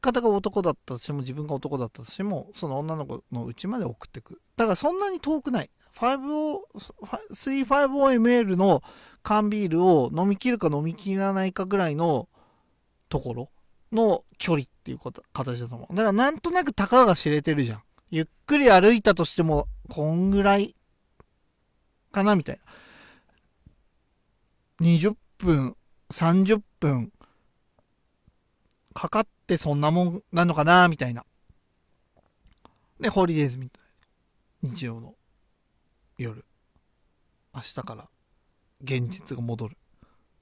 [0.00, 4.40] 方が男だったとしても、自分が男だったとしても、その女の子の家まで送ってく。
[4.56, 5.70] だからそんなに遠くない。
[5.94, 6.58] 5
[7.32, 8.82] 350ml の
[9.22, 12.28] 缶ビールを飲み切るか飲み切らないかぐらいの
[13.08, 13.50] ところ
[13.92, 15.94] の距離っていうこと形だと思う。
[15.94, 17.82] だからなんとなくたかが知れてるじゃん。
[18.10, 20.74] ゆっくり歩いたとしても、こんぐらい
[22.10, 22.60] かなみたい
[24.80, 24.86] な。
[24.86, 25.76] 20分、
[26.10, 27.12] 30分
[28.92, 31.24] かかってそんなもんなのかなみたいな。
[33.00, 33.82] で、ホリデーズみたい
[34.62, 34.70] な。
[34.74, 35.14] 日曜の
[36.18, 36.44] 夜。
[37.54, 38.08] 明日から
[38.82, 39.76] 現実が戻る。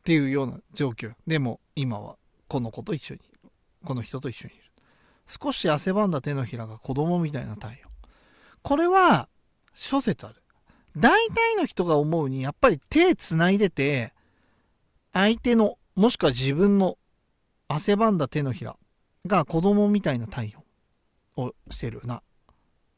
[0.01, 1.13] っていうような状況。
[1.27, 2.17] でも、今は
[2.49, 3.21] この子と一緒に。
[3.85, 4.65] この人と一緒にいる。
[5.27, 7.75] 少し汗ばんだ手のひらが子供みたいな太陽。
[8.63, 9.29] これは、
[9.75, 10.43] 諸説ある。
[10.97, 14.13] 大体の人が思うに、やっぱり手繋いでて、
[15.13, 16.99] 相手の、もしくは自分の
[17.69, 18.77] 汗ばんだ手のひら
[19.27, 20.57] が子供みたいな体
[21.37, 22.23] 温をしてるな。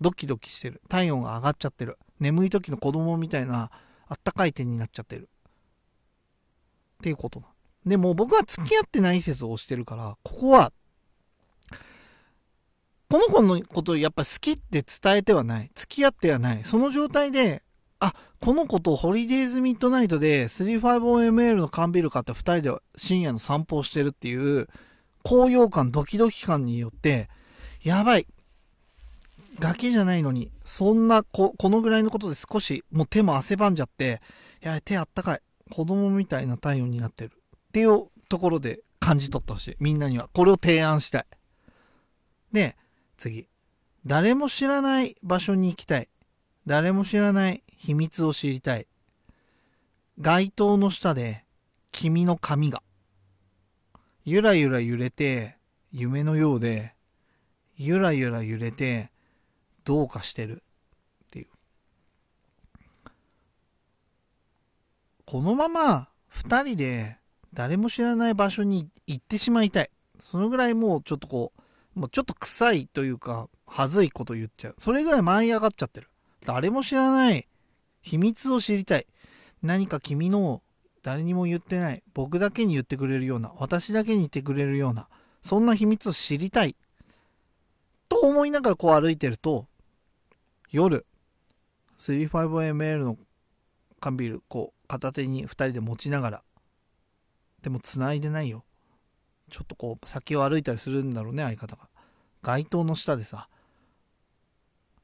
[0.01, 0.81] ドキドキしてる。
[0.89, 1.99] 体温が上がっちゃってる。
[2.19, 3.71] 眠い時の子供みたいな
[4.13, 5.23] あったかい手になっちゃってる。
[5.23, 7.43] っていうこと。
[7.87, 10.73] でも僕は付き合ってない説をしてるから、ここは、
[13.09, 15.71] この子のことをやっぱ好きって伝えてはない。
[15.75, 16.61] 付き合ってはない。
[16.65, 17.63] その状態で、
[18.01, 24.69] あ、この子とホリデーズミッドナイトで 35ML の缶ビール買って2人で深夜の散歩をしてるっていう
[25.23, 27.29] 高揚感、ドキドキ感によって、
[27.83, 28.27] やばい。
[29.59, 34.21] だけじゃないのに、そんなこ、このぐらいのことで少し、もう手も汗ばんじゃって、
[34.63, 35.41] いや、手あったかい。
[35.71, 37.33] 子供みたいな体温になってる。
[37.33, 39.77] っていうところで感じ取ってほしい。
[39.81, 40.29] みんなには。
[40.33, 41.27] これを提案したい。
[42.53, 42.77] で、
[43.17, 43.47] 次。
[44.05, 46.09] 誰も知らない場所に行きたい。
[46.67, 48.87] 誰も知らない秘密を知りたい。
[50.19, 51.45] 街灯の下で
[51.91, 52.83] 君の髪が
[54.25, 55.57] ゆらゆら揺れて
[55.91, 56.95] 夢のようで
[57.77, 59.12] ゆらゆら揺れて
[59.85, 60.63] どうかしてる
[61.27, 61.47] っていう。
[65.27, 67.19] このまま二人で
[67.55, 69.91] 誰も知らない場所に行ってしまいたい。
[70.21, 71.53] そのぐらいもうちょっとこ
[71.97, 74.77] う、もうちょっと臭いというか、はずいこと言っちゃう。
[74.79, 76.09] それぐらい舞い上がっちゃってる。
[76.45, 77.49] 誰も知らない
[78.01, 79.07] 秘密を知りたい。
[79.63, 80.63] 何か君の
[81.03, 85.09] 誰にも言ってない、僕だけに言ってくれるような、私だけに言ってくれるような、
[85.43, 86.77] そんな秘密を知りたい。
[88.09, 89.67] と思いながらこう歩いてると、
[90.73, 91.07] 夜、
[91.99, 93.19] 35ml の
[94.01, 96.43] 缶ビール、こう、片手に2人で持ちながら、
[97.63, 98.65] でも繋いでないよ。
[99.51, 101.89] ちょっとこう、先を歩いたりするんだろうね、相方が。
[102.41, 103.49] 街灯の下でさ、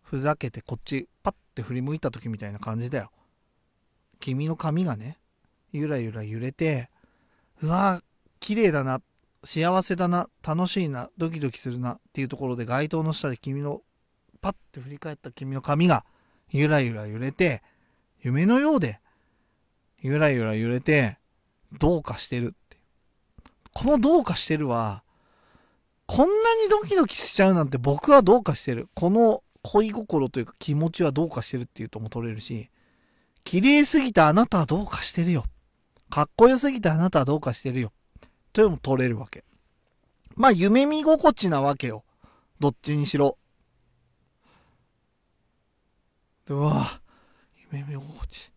[0.02, 3.10] ふざけてこっちパッて振り向いた時みたいな感じだよ。
[4.20, 5.18] 君の髪がね、
[5.70, 6.90] ゆらゆら揺れて、
[7.60, 8.04] うわぁ
[8.40, 9.02] 綺麗だな、
[9.44, 13.82] 幸せだな、楽しいな、ドキドキするなっていうところで街灯の下で君の、
[14.40, 16.04] パッて振り返った君の髪が、
[16.50, 17.62] ゆらゆら揺れて、
[18.20, 19.00] 夢のようで、
[20.00, 21.18] ゆらゆら揺れて、
[21.78, 22.78] どうかしてるって。
[23.72, 25.02] このどうかしてるは、
[26.06, 28.88] こんなにドキドキしちゃうなんて僕はどうかしてる。
[28.94, 32.70] この恋心というか気持ちはどうかしてるっていうとも取れるし、
[33.44, 35.44] 綺麗すぎたあなたはどうかしてるよ。
[36.08, 37.92] かっこよすぎたあなたはどうかしてるよ。
[38.52, 39.44] というのも取れるわけ。
[40.34, 42.04] まあ、夢見心地なわけよ。
[42.60, 43.36] どっちにしろ。
[46.54, 47.00] うわ
[47.70, 48.52] 夢見心地。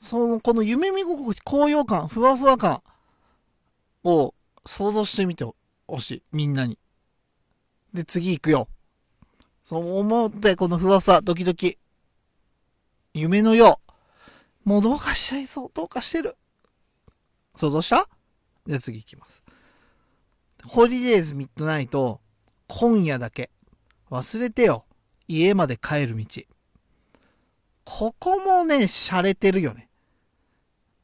[0.00, 2.82] その、この夢見心地、高揚感、ふわふわ感
[4.04, 4.34] を
[4.66, 5.44] 想像してみて
[5.86, 6.22] ほしい。
[6.32, 6.78] みんなに。
[7.92, 8.68] で、次行くよ。
[9.62, 11.78] そう思って、このふわふわ、ドキドキ。
[13.14, 13.80] 夢のよ
[14.66, 14.68] う。
[14.68, 15.70] もうどうかしちゃいそう。
[15.72, 16.36] どうかしてる。
[17.56, 18.08] 想像した？
[18.66, 19.42] じゃあ次行きます。
[20.64, 22.20] ホリデーズミッドナイト、
[22.66, 23.50] 今夜だけ。
[24.10, 24.84] 忘れてよ。
[25.28, 26.24] 家まで帰る道。
[27.84, 29.88] ここもね、洒落てるよね。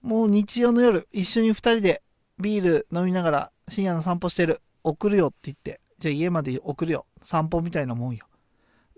[0.03, 2.03] もう日曜の夜、一緒に二人で
[2.39, 4.61] ビール飲みながら深夜の散歩してる。
[4.85, 5.81] 送るよって言って。
[5.99, 7.07] じゃあ家まで送るよ。
[7.23, 8.27] 散歩みたいなもんよ。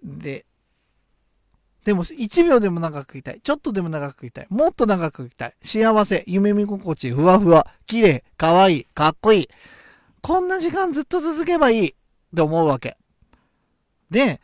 [0.02, 0.46] で、
[1.84, 3.40] でも1秒でも長くいたい。
[3.42, 4.46] ちょっとでも長くいたい。
[4.50, 5.54] もっと長くいたい。
[5.62, 9.48] 幸せ、夢見心地、ふわふわ、綺麗、可愛い、かっこいい。
[10.20, 11.94] こんな時間ずっと続けばいいっ
[12.34, 12.98] て思うわけ。
[14.10, 14.40] で、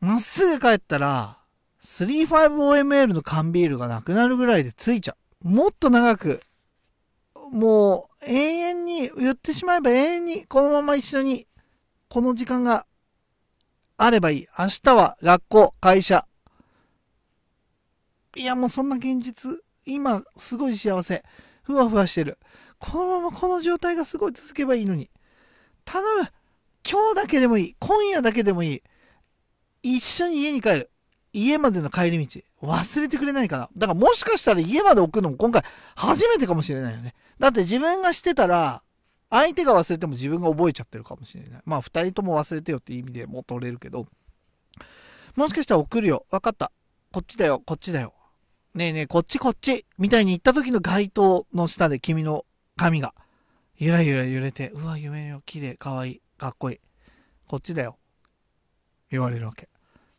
[0.00, 1.38] まっすぐ帰ったら、
[1.82, 5.48] 35OML の缶ビールがなくなるぐらいでついちゃう。
[5.48, 6.42] もっと長く、
[7.52, 11.46] もう永遠に、言ってしまえば永遠にこのまま一緒に、
[12.08, 12.86] この時間が
[13.96, 14.46] あればいい。
[14.58, 16.26] 明日は学校、会社。
[18.34, 21.24] いやもうそんな現実、今すごい幸せ。
[21.62, 22.38] ふわふわしてる。
[22.78, 25.10] このままこの状態がすごい続けばいいのに。
[25.84, 26.28] 頼む
[26.88, 27.76] 今日だけでもいい。
[27.78, 28.82] 今夜だけでもいい。
[29.94, 30.90] 一緒に家に帰る。
[31.32, 32.40] 家までの帰り道。
[32.62, 33.68] 忘れてくれないかな。
[33.76, 35.62] だからもしかしたら家まで送るのも今回
[35.94, 37.14] 初めてかもしれないよね。
[37.38, 38.82] だって自分がしてたら、
[39.30, 41.62] 相手が忘れても自分が覚えちゃってるかもしれない。
[41.64, 44.06] まあ二人とも忘れてよって意味でも取れるけど。
[45.36, 46.24] もしかしたら送るよ。
[46.30, 46.72] わかった。
[47.12, 47.62] こっちだよ。
[47.64, 48.12] こっちだよ。
[48.74, 52.44] ねえねえ、こっちこっちみたいに言った時の街灯の下で君の
[52.76, 53.14] 髪が、
[53.78, 56.80] ゆらゆら揺れて、うわ、夢よ、綺麗、可愛い、かっこいい。
[57.46, 57.96] こっちだよ。
[59.10, 59.68] 言われるわけ。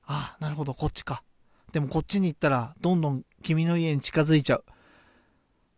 [0.08, 1.22] ああ、なるほど、こっちか。
[1.74, 4.66] でもこっちに行ったら、どんどん君の家に近づいちゃう。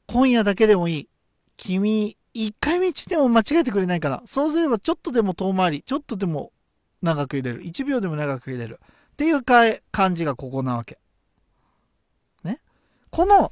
[0.08, 1.10] 今夜だけでもいい。
[1.58, 4.22] 君、一回道でも間違えてくれないかな。
[4.26, 6.52] そうすればちょっとでも遠回り、ちょっとでも
[7.02, 7.64] 長く入れる。
[7.64, 8.80] 1秒でも長く入れる。
[8.84, 11.00] っていうか感じがここなわけ。
[12.44, 12.62] ね？
[13.10, 13.52] この、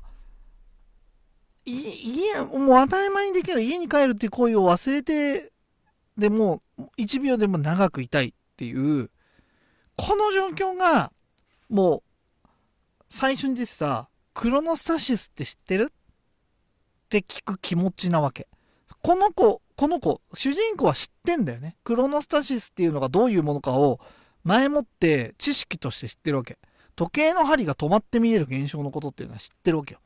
[1.66, 5.52] 家、もう当たり前にできる家に帰るっていう行為を忘れて、
[6.18, 6.62] でも、
[6.98, 9.10] 1秒でも長くいたいっていう、
[9.98, 11.12] この状況が、
[11.70, 12.04] も
[12.46, 12.48] う、
[13.10, 15.92] 最初に出てた、クロノスタシスって知ってる？
[15.92, 18.48] って聞く気持ちなわけ。
[19.02, 21.78] この子、この子、主人公は知ってんだよね。
[21.84, 24.00] クロノスタシスっていうのがどういうものかを
[24.44, 26.58] 前もって知識として知ってるわけ。
[26.96, 30.00] 時計の針が止まって見える現象のことっていうのは知ってるわけよ。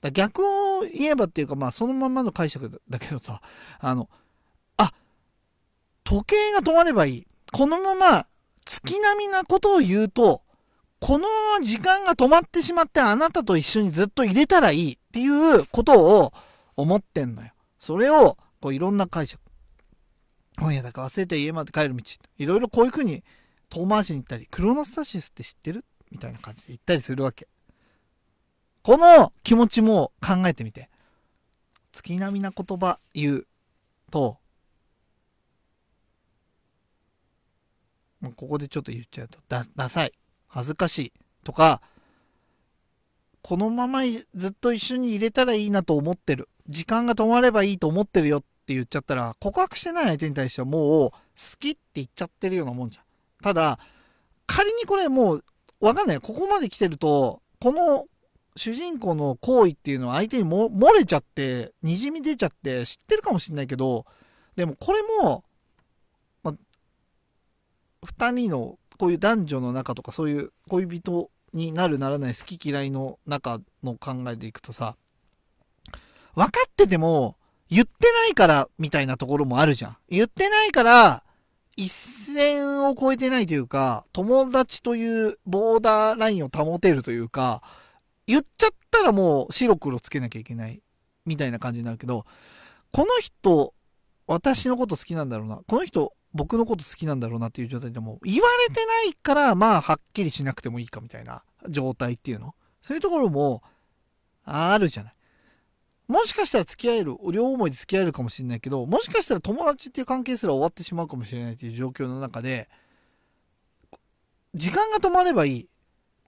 [0.00, 3.40] だ逆を言えばっていうか、まあそのままの解釈だけどさ、
[3.78, 4.10] あの、
[4.76, 4.92] あ、
[6.04, 7.26] 時計が止まればいい。
[7.52, 8.26] このまま
[8.64, 10.42] 月並みなことを言うと、
[11.00, 11.26] この
[11.62, 16.32] 時間が止まってしまってあなたと一緒にずっと入れたらいいっていうことを
[16.76, 17.50] 思ってんのよ。
[17.78, 19.42] それを、こういろんな解釈。
[20.58, 22.02] 今夜だから忘れて家まで帰る道。
[22.38, 23.24] いろいろこういう風に
[23.68, 27.48] 遠回しに行ったり、クロノスタシスって知ってるみたいな感じで言ったりするわけ。
[28.82, 30.88] この気持ちも考えてみて。
[31.92, 33.46] 月並みな言葉言う
[34.10, 34.38] と、
[38.22, 40.12] もうここでちょっと言っちゃうと、だ、ダサい。
[40.46, 41.12] 恥ずかしい。
[41.44, 41.82] とか、
[43.42, 44.02] このまま
[44.34, 46.48] ずっと一緒に入れたらいいなと思ってる。
[46.68, 51.18] 時間が止まればいいと思ってるよって言っちゃったら、告白してない相手に対してはもう好
[51.58, 53.04] きって言っちゃってるようなもんじゃん。
[53.42, 53.80] ただ、
[54.46, 55.44] 仮にこれもう、
[55.80, 56.20] わかんない。
[56.20, 58.06] ここまで来てると、この
[58.54, 64.06] 主人公の行為っていうのは相手にも漏れちゃって、滲み出ちゃって知ってるかもしんないけど、
[64.54, 65.44] でもこれも、
[68.06, 74.96] 2人のこういう男女の中とかそういう恋人になるならない好き嫌いの中の考えでいくとさ、
[76.34, 77.36] 分かってても
[77.68, 79.96] 言ってないからみたいなところもあるじゃん。
[80.08, 81.24] 言ってないから、
[81.76, 87.62] 一線を越えてないというか、友達というボーダーラインを保てるというか、
[88.26, 90.82] 言っちゃったらもう白黒つけなきゃいけない
[91.24, 92.26] みたいな感じになるけど、
[92.92, 93.74] この人、
[94.26, 95.60] 私のこと好きなんだろうな。
[95.66, 102.54] この人、僕のこと好きなんだろうなっていう状態でも、言われてないから、まあ、はっきりしなくてもいいかみたいな状態っていうの。
[102.80, 103.62] そういうところも、
[104.44, 105.14] あるじゃない。
[106.08, 112.68] もしかしたら付き合える、両思いで付き合えるかもしれないけど、もしかしたら友達っていう関係すら終わってしまうかもしれないっていう状況の中で、
[114.54, 115.68] 時間が止まればいい。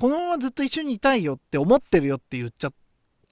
[0.01, 2.71] このままずっと一緒にいたいよって思ってるよって言っちゃ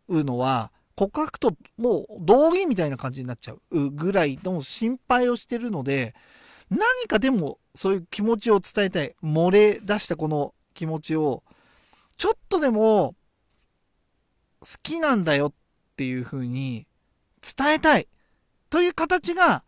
[0.08, 6.14] うのは、告白ともう道義みたいな感じになっちゃうぐらいの心配をしてるので、
[6.72, 9.14] 何かでもそういう気持ちを伝えたい。
[9.22, 11.42] 漏れ出したこの気持ちを、
[12.16, 13.14] ちょっとでも
[14.60, 15.52] 好きなんだよっ
[15.96, 16.86] ていう風に
[17.56, 18.08] 伝えたい。
[18.70, 19.64] という形が、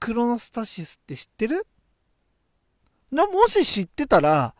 [0.00, 1.66] クロノスタシスって知ってる
[3.10, 4.54] なもし知ってたら、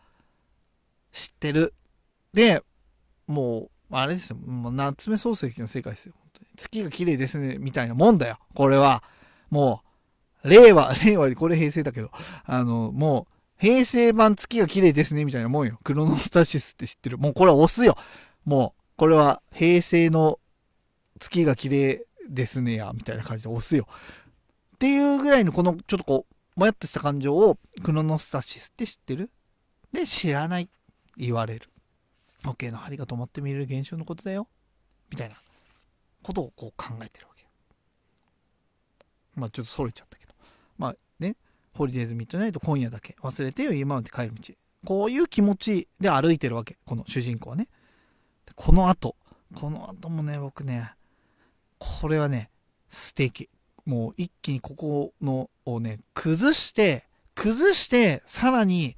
[1.13, 1.75] 知ってる。
[2.35, 2.63] で、
[3.27, 4.37] もう、あれですよ。
[4.37, 6.13] もう夏目漱石の世界ですよ。
[6.19, 8.39] 本当に月が綺麗ですね、みたいなもんだよ。
[8.55, 9.03] これは。
[9.49, 9.88] もう、
[10.45, 12.11] 令和、令和でこれ平成だけど、
[12.45, 15.81] あの、もう、平成版月が綺麗ですね、みたいなもんよ。
[15.83, 17.19] クロノスタシスって知ってる？
[17.19, 17.97] もうこれは押すよ。
[18.45, 20.39] もう、これは平成の
[21.19, 23.89] 月が綺麗ですねや、みたいな感じで押すよ。
[24.77, 26.27] っていうぐらいのこのちょっとこ
[26.57, 29.29] う、もやっとした感情をクロノスタシスって知ってる？
[29.93, 30.69] で、知らない。
[31.17, 31.69] 言われる。
[32.45, 34.47] 時計の針が止まって見れる現象のことだよ。
[35.11, 35.35] みたいな
[36.23, 37.45] ことをこう考えてるわけ。
[39.35, 40.18] まあちょっとそれちゃった。
[40.79, 41.37] まあね、
[41.73, 44.55] ホリデーズミッドナイト今夜だけ忘れてよ今まで帰る道。
[44.87, 46.77] こういう気持ちで歩いてるわけ。
[46.87, 47.69] この主人公はね。
[48.55, 49.17] この後。
[49.55, 50.93] この後もね、僕ね、
[51.79, 52.51] これはね、
[52.89, 53.49] 素敵。
[53.85, 58.97] もう一気にここのをね、崩して、崩して、さらに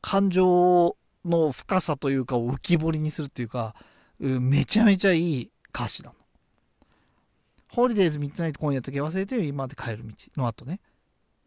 [0.00, 3.74] 感情の深さというか浮き彫りにするというか、
[4.18, 6.16] めちゃめちゃいい歌詞なの。
[7.68, 10.80] ホリデーズ・ミッドナイト今夜だけ忘れてよ今まで帰る道の後ね。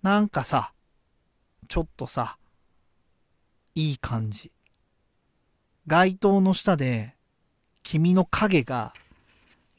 [0.06, 0.72] なんかさ、
[1.68, 2.38] ちょっとさ、
[3.74, 4.52] いい感じ。
[5.88, 7.16] 街灯の下で、
[7.82, 8.94] 君の影が、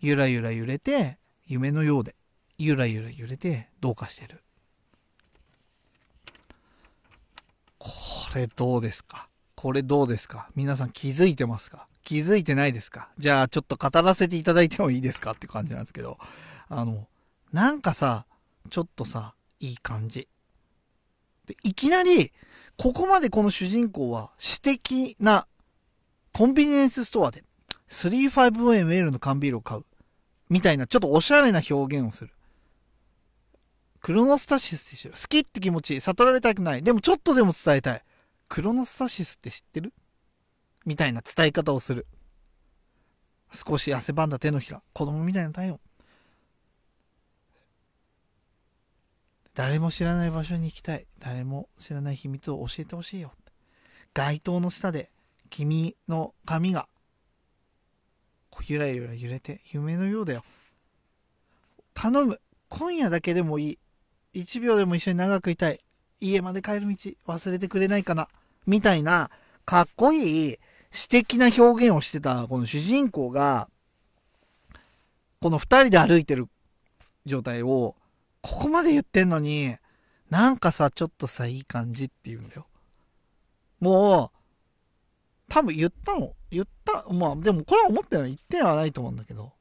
[0.01, 1.16] ゆらゆら揺れて、
[1.47, 2.16] 夢のようで、
[2.59, 4.43] ゆらゆら揺れて、どうかしてる。
[7.79, 7.91] こ
[8.35, 9.29] れどうですか？
[9.55, 10.49] これどうですか？
[10.57, 11.87] 皆さん気づいてますか？
[12.03, 13.11] 気づいてないですか？
[13.16, 15.31] じゃあちょっと語らせていただいてもいいですか？
[15.31, 16.18] って感じなんですけど、
[16.68, 17.07] あの、
[17.53, 18.27] なんかさ、
[18.70, 19.35] ちょっとさ、
[19.67, 20.29] いい感じ。
[21.47, 22.33] で、いきなり、
[22.77, 25.47] ここまでこの主人公は私的な
[26.33, 27.45] コンビニエンスストアで
[27.89, 29.85] 35ML の缶ビールを買う。
[30.49, 32.33] みたいな、ちょっとおしゃれな表現をする。
[34.01, 35.14] クロノスタシスって知る。
[35.14, 36.83] 好きって気持ち、悟られたくない。
[36.83, 38.05] でもちょっとでも伝えたい。
[38.49, 39.93] クロノスタシスって知ってる？
[40.85, 42.07] みたいな伝え方をする。
[43.53, 44.83] 少し汗ばんだ手のひら。
[44.93, 45.81] 子供みたいな体温。
[49.57, 51.07] 誰も知らない場所に行きたい。
[51.19, 53.33] 誰も知らない秘密を教えてほしいよ。
[54.13, 55.11] 街灯の下で
[55.51, 56.89] 君の髪が
[58.67, 60.45] ゆらゆら揺れて夢のようだよ。
[61.95, 62.41] 頼む。
[62.69, 63.79] 今夜だけでもい
[64.35, 64.43] い。
[64.43, 65.81] 1秒でも一緒に長くいたい。
[66.21, 66.95] 家まで帰る道
[67.27, 68.29] 忘れてくれないかな。
[68.67, 69.31] みたいな、
[69.65, 70.59] かっこいい、
[70.91, 73.69] 詩的な表現をしてた、この主人公が、
[75.41, 76.49] この二人で歩いてる
[77.25, 77.95] 状態を、
[78.47, 79.76] ここまで言ってんのに、
[80.30, 82.68] なんかさ、ちょっとさ、いい感じって言うんだよ。
[83.80, 84.38] もう、
[85.49, 86.34] 多分言ったの。
[86.51, 87.05] 言った。
[87.12, 89.53] まあ、でもこれは思ったように言ってはないと思うんだけど。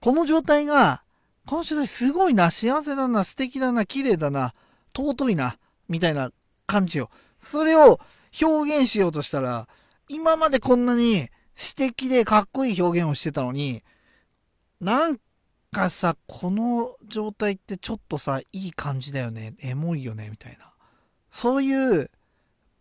[0.00, 1.02] この状態が、
[1.46, 4.54] この状態すごいな、幸せだな、素敵だな、綺麗だな、
[4.94, 6.30] 尊いな、みたいな
[6.66, 7.08] 感じよ。
[7.38, 8.00] それを
[8.40, 9.66] 表現しようとしたら、
[10.08, 13.82] 今までこんなに詩的でかっこいい表現をしてたのに、
[14.80, 15.18] なん
[15.72, 19.54] かさ、この状態ってちょっとさ、いい感じだよね。
[19.60, 20.70] エモいよね、みたいな。
[21.30, 22.10] そういう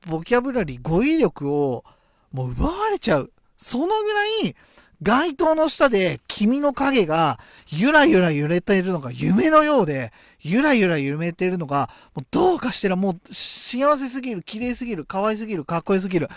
[0.07, 1.85] ボキャブラリー、語彙力を
[2.31, 3.31] もう奪われちゃう。
[3.57, 4.55] そのぐらい、
[5.01, 16.27] 街灯の下で君の影がゆらゆら揺れているのが夢のようで、ゆらゆら揺れているのが、もうどうかしてらもう幸せすぎる、綺麗すぎる、可愛すぎる、かっこよすぎる。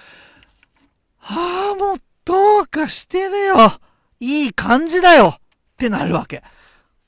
[1.18, 3.72] はあ、もうどうかしてるよ。
[4.20, 5.38] いい感じだよ
[5.74, 6.42] ってなるわけ。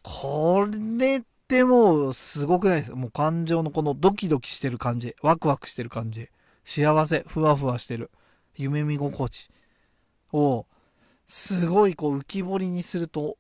[0.03, 0.67] こ
[0.99, 6.29] れってもうすごくないですもう感情のこのドキドキしてる感じ、ワクワクしてる感じ。
[6.65, 8.11] 幸せ、ふわふわしてる、
[8.57, 9.49] 夢見心地
[10.33, 10.67] を、
[11.29, 13.37] すごいこう浮き彫りにすると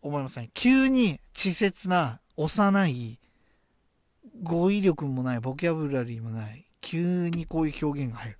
[0.00, 0.50] 思いますね。
[0.54, 3.18] 急に稚拙な、幼い、
[4.42, 8.38] 語彙力もない、ボキャブラリーもない、急にこういう表現が入る。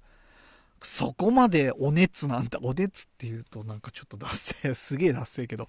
[0.83, 2.59] そこまでお熱なんだ。
[2.62, 5.68] お熱って言うとなんかちょっと脱線、すげえ脱線けど、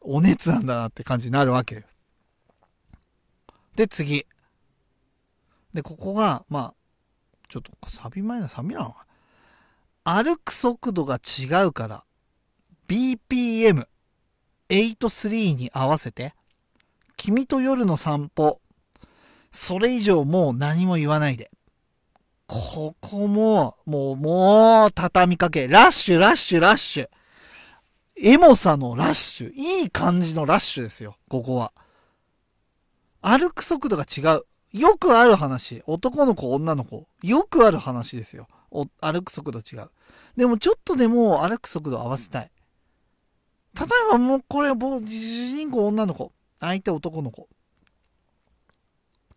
[0.00, 1.84] お熱なんだなって感じになるわけ。
[3.76, 4.26] で、次。
[5.72, 6.74] で、ここが、まあ、
[7.52, 9.04] ちょっとサビ前のサビなのか
[10.04, 12.02] 歩く速度が違うから
[12.88, 16.32] BPM83 に合わせて
[17.18, 18.62] 君と夜の散歩
[19.50, 21.50] それ以上もう何も言わないで
[22.52, 27.08] ここももうもう畳みかけラッシュラッシュラッシュ
[28.16, 31.72] エモさのラッシュいい感じのラッシュですよここは
[33.22, 35.82] 歩く速度が違うよくある話。
[35.86, 37.06] 男の子、女の子。
[37.22, 38.48] よくある話ですよ。
[39.00, 39.90] 歩く速度違う。
[40.36, 42.50] でもちょっとでも歩く速度合わせたい。
[43.78, 46.32] 例えばもうこれ、主人公女の子。
[46.58, 47.48] 相手男の子。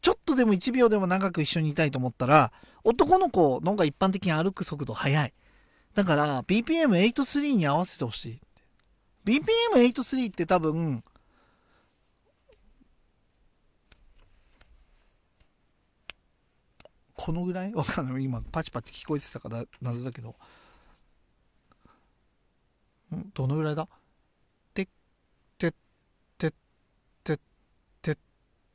[0.05, 2.51] ちょっとでも1秒でも長く一緒にいたいと思ったら、
[2.83, 5.33] 男の子の方が一般的に歩く速度速い。
[5.95, 8.39] だから、BPM83 に合わせてほしい。
[9.25, 11.03] BPM83 って多分、
[17.15, 17.73] このぐらい？
[17.73, 18.23] わかんない。
[18.23, 20.35] 今、パチパチ聞こえてたから謎だけど。
[23.11, 23.31] ん？
[23.33, 23.87] どのぐらいだ？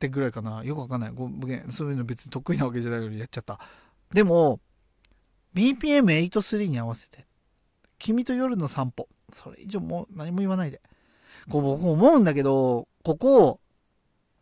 [0.07, 0.63] ってぐらいかな。
[0.63, 1.11] よくわかんない。
[1.13, 1.71] ごめん。
[1.71, 3.59] そういうの別に得意なわけじゃないのにやっちゃった。
[4.11, 4.59] でも、
[5.53, 7.27] BPM83 に合わせて、
[7.99, 9.07] 君と夜の散歩。
[9.31, 10.81] それ以上もう何も言わないで。
[11.49, 13.59] こう僕思うんだけど、ここ、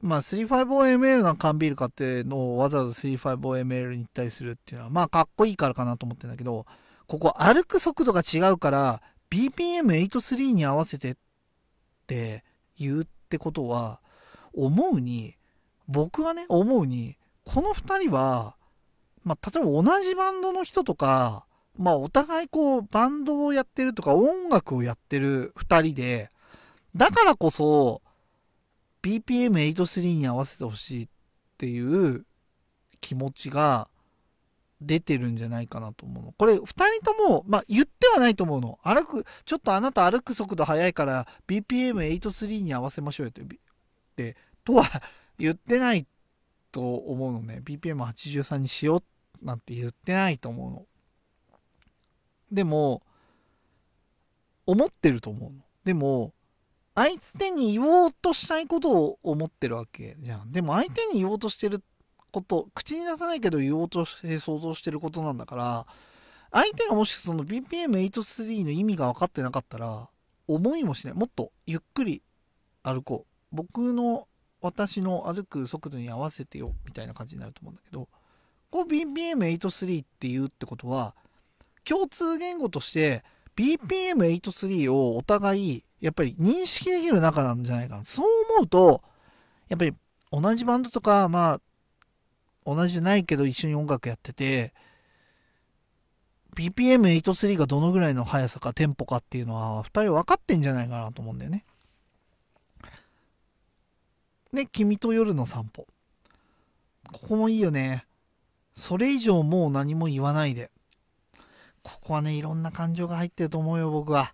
[0.01, 6.66] まあ 350ml の缶ビール買ってのをわざわざ 350ml に行ったりするっていうのは、まあかっこいいからかなと思ってんだけど、
[7.07, 11.16] ここ歩く速度が違うから、BPM83 に合わせてっ
[12.07, 12.43] て
[12.78, 13.99] 言うってことは、
[14.53, 15.36] 思うに、
[15.90, 18.56] 僕はね、思うに、この二人は、
[19.24, 21.46] まあ、例えば同じバンドの人とか、
[21.78, 26.30] まあ、お互いこう、バンドをやってるとか、音楽をやってる二人で、
[26.96, 28.04] だからこそ、
[29.02, 31.08] BPM83 に合わせてほしいっ
[31.58, 32.26] ていう
[33.02, 33.88] 気持ちが
[34.82, 36.34] 出てるんじゃないかなと思うの。
[36.34, 38.78] これ、二人とも、まあ、言ってはないと思うの。
[38.84, 43.42] 歩く、ちょっとあなた歩く速度速いから BPM83 に合わせましょうよって、
[44.16, 44.84] で、とは
[45.40, 46.06] 言ってない
[46.72, 47.62] と思うのね。
[47.64, 50.86] BPM83 にしようなんて言ってないと思うの。
[52.52, 53.02] でも、
[54.66, 55.60] 思ってると思うの。
[55.84, 56.34] でも、
[56.96, 60.52] 相手に言おうとしたいことを思ってるわけじゃん。
[60.52, 61.82] でも相手に言おうとしてる
[62.32, 65.88] こと、口に出さないけど言おうとして想像してることなんだから、
[66.52, 70.10] 相手がもしその BPM83 の意味が分かってなかったら、
[70.48, 71.14] 思いもしない。
[71.14, 72.22] もっとゆっくり
[72.84, 73.56] 歩こう。
[73.56, 74.28] 僕の、
[74.62, 78.07] 私の歩く速度に合わせてよ、みたいな感じになると思うんだけど、
[78.70, 81.16] こう BPM83 って言うってことは、
[81.84, 83.24] 共通言語として
[83.55, 88.05] BPM83 をお互いやっぱり認識できる仲なんじゃないかな。
[88.05, 89.01] そう思うと、
[89.68, 89.93] やっぱり
[90.32, 91.62] 同じバンドとか、まあ、
[92.66, 94.74] 同じじゃないけど一緒に音楽やってて、
[96.55, 101.66] BPM83 がどのぐらいの速さかテンポかっていうのは、二人分かってんじゃないかなと思うんだよね。
[104.54, 105.88] で、君と夜の散歩。
[107.12, 108.06] ここもいいよね。
[108.76, 110.72] それ以上もう何も言わないで。
[111.84, 114.34] ここはね、いろんな感情が入ってると思うよ、僕は。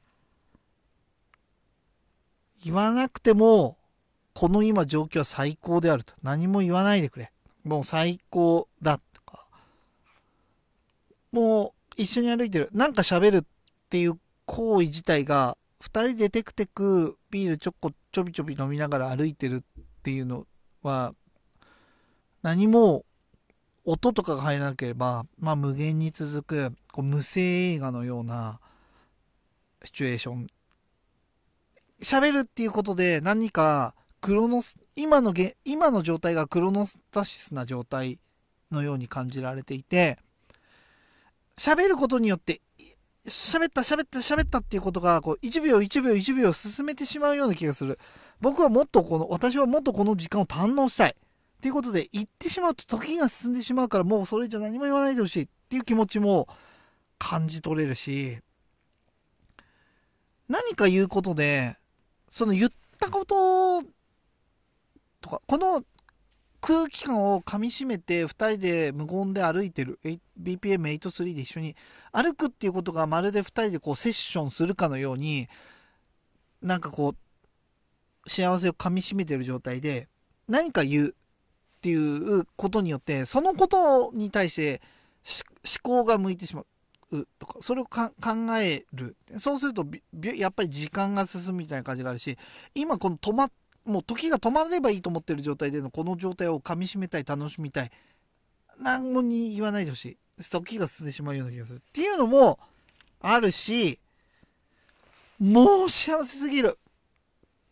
[2.63, 3.78] 言わなくても、
[4.34, 6.13] この今状況は最高であると。
[6.24, 7.32] 何も言わないでくれ。
[7.63, 9.47] もう最高だとか。
[11.32, 12.70] もう一緒に歩いてる。
[12.74, 13.43] なんか喋るっ
[13.89, 20.45] ていう行為自体が、二人でテクテクビールちょこちょびちょび飲みながら歩いてるっていうの
[20.84, 21.16] は、
[22.43, 23.06] 何も
[23.86, 27.41] 音とかが入らなければ、まあ無限に続く、こう無声
[27.74, 28.60] 映画のような
[29.84, 30.47] シチュエーション。
[32.03, 38.20] 喋るっていうことで何かクロノス、今のげ、今の状態がクロノスタシスな状態
[38.72, 40.20] のように感じられていて、
[41.58, 42.62] 喋ることによって、
[43.26, 47.97] 喋った喋った喋ったっていうことが、こう、1秒1秒1秒進めてしまうような気がする。
[48.42, 51.12] 僕はもっとこの、私はもっとこの時間を堪能したい。
[51.12, 51.14] っ
[51.62, 56.48] ていうことで、言ってしまうと時が進んでしまうから、もうそれじゃ何も言わないでほしいっていう気持ちも
[57.18, 58.40] 感じ取れるし、
[60.48, 61.78] 何か言うことで、
[62.30, 62.70] その言っ
[63.00, 63.84] たこと
[65.22, 65.84] とか、この
[66.62, 70.00] 空気感をかみしめて2人で無言で歩いてる
[70.42, 71.76] BPM83 で一緒に
[72.12, 75.48] 歩くっていうことがまるで2人でこうセッションするかのように
[76.64, 77.16] なんかこう
[78.26, 80.07] 幸せをかみしめてる状態で
[80.47, 84.82] 何か言うっていうことによって、そのことに対して
[85.84, 86.63] 思考が向いてしま
[87.11, 88.11] うとか、それを考
[88.59, 89.15] える。
[89.38, 89.86] そうすると、
[90.36, 92.38] やっぱり時間が進むみたいな感じがあるし、
[92.73, 93.51] 今この止まっ、
[93.86, 97.91] もう時が止まればいいと思ってる状態でのこの状態をかみしめたい、楽しみたい。
[98.80, 100.17] 何もに言わないでほしい。
[100.49, 101.78] 時が進んでしまうような気がする。
[101.78, 102.59] っていうのも
[103.21, 103.99] あるし、
[105.39, 106.80] もう幸せすぎる。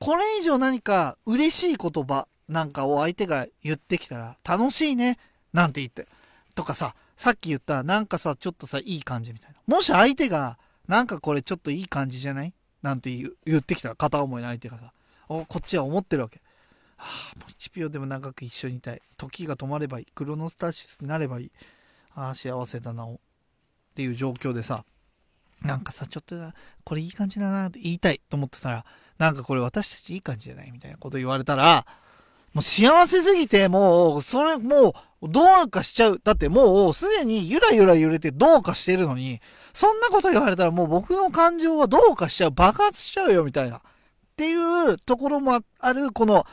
[0.04, 5.18] これ以上何か嬉しい言葉なんかを相手が言ってきたら、楽しいね、
[5.54, 6.10] なんて言って。
[6.56, 9.56] とかさ、さっき言った、なんかさ、ちょっとさ、いい感じみたいな。
[9.66, 10.58] もし相手が、
[10.90, 12.54] なんかこれちょっといい感じじゃない？
[12.82, 14.92] なんて言ってきたら、片思いの相手がさ、
[15.30, 16.42] お、こっちは思ってるわけ。
[16.98, 19.02] はあ、もう1秒でも長く一緒にいたい。
[19.16, 20.06] 時が止まればいい。
[20.14, 21.52] クロノスタシスになればいい。
[22.14, 23.18] ああ、幸せだな、っ
[23.96, 24.84] ていう状況でさ、
[25.62, 26.36] なんかさ、ちょっと
[26.84, 28.86] これいい感じだなって言いたいと思ってたら、
[29.18, 31.86] なんかこれ私たちいい感じじゃないみたいなこと言われたら、
[32.54, 36.22] もう幸せすぎて、もう、それ、もう、どうかしちゃう。
[36.24, 39.42] だってもう、すでにゆらゆら揺れてどうかしてるのに、
[39.74, 42.52] そんなこと言われたらもう僕の感情はどうかしちゃう。
[42.52, 43.78] 爆発しちゃうよ、みたいな。
[43.78, 43.82] っ
[44.36, 46.46] ていうところもある、この、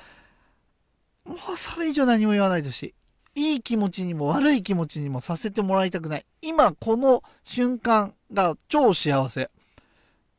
[1.27, 2.95] もうそれ以上何も言わないでほし。
[3.35, 6.27] いい気持ちにも悪い気持ちにもさせてもらいたくない。
[6.41, 9.51] 今、この瞬間が超幸せ。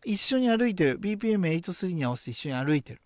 [0.06, 1.00] 一緒に歩いてる。
[1.00, 3.02] BPM83 に合わせて一緒に歩いてる。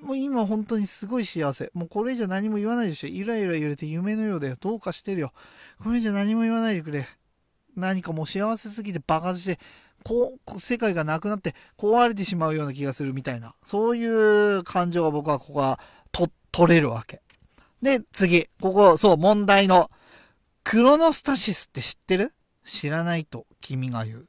[0.00, 1.70] もう今本当にすごい幸せ。
[1.74, 3.06] もうこれ以上何も言わないでしょ。
[3.06, 4.56] ゆらゆら揺れて夢のようだよ。
[4.58, 5.32] どうかしてるよ。
[5.82, 7.06] これ以上何も言わないでくれ。
[7.76, 9.60] 何かもう幸せすぎて爆発して、
[10.04, 13.54] こう、世界がなくなって壊れてしまうような気がするみたいな。
[13.64, 14.04] そうい
[14.56, 15.78] う感情が僕はここは
[16.10, 17.22] と、取れるわけ。
[17.80, 18.48] で、次。
[18.60, 19.90] ここ、そう、問題の。
[20.64, 22.32] クロノスタシスって知ってる？
[22.64, 24.28] 知らないと君が言う。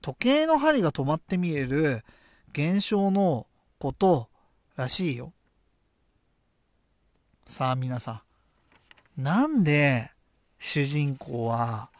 [0.00, 2.04] 時計の針が止まって見える
[2.52, 3.46] 現象の
[3.78, 4.28] こと
[4.76, 5.32] らしいよ。
[7.46, 8.22] さあ皆さ
[9.16, 9.22] ん。
[9.22, 10.10] なんで
[10.58, 11.90] 主人公は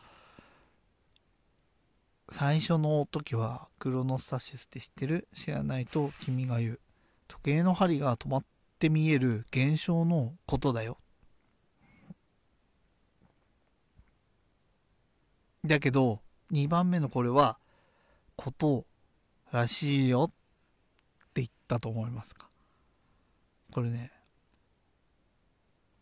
[2.30, 6.80] 最初の時はクロノスタシスって知ってる知らないと君が言う。
[7.26, 8.44] 時計の針が止まっ
[8.78, 10.98] て見える現象のことだよ。
[15.64, 16.20] だけど、
[16.52, 17.58] 2番目のこれは、
[18.40, 18.86] こと
[19.52, 20.30] らしいよっ
[21.34, 22.48] て言ったと思いますか？
[23.70, 24.10] これね、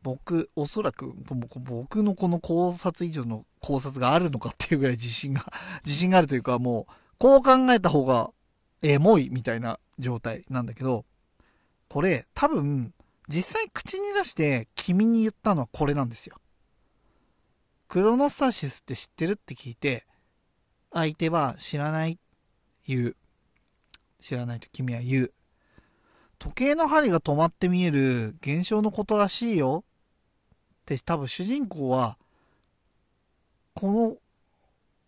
[0.02, 5.52] 僕、おそらく、僕のこの考察以上の考察があるのかっていうぐらい自信が
[5.84, 8.30] 自信があるというか、もう、こう考えた方が
[8.82, 11.04] エモいみたいな状態なんだけど、
[11.88, 12.94] これ、多分、
[13.26, 16.40] 実際口に出して君に言ったのはこれなんですよ。
[17.88, 20.06] クロノスタシスって知ってるって聞いて、
[20.92, 22.18] 相手は知らないっ、
[22.88, 23.16] 言う。
[24.20, 25.32] 知らないと君は言う。
[26.38, 32.16] 時計の針が止まって見える現象のことらしいよって多分主人公は
[33.74, 34.16] この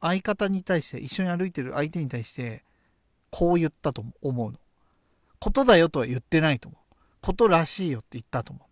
[0.00, 2.64] 相方に対して一緒に歩いてる相手に対して
[3.30, 4.58] こう言ったと思うの。
[5.38, 6.94] ことだよとは言ってないと思う。
[7.22, 8.66] ことらしいよって言ったと思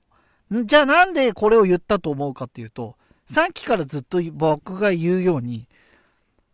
[0.50, 0.64] う。
[0.64, 2.96] じゃあなんでこれを言ったと思うかっていうと、
[3.26, 5.68] さっきからずっと僕が言うように、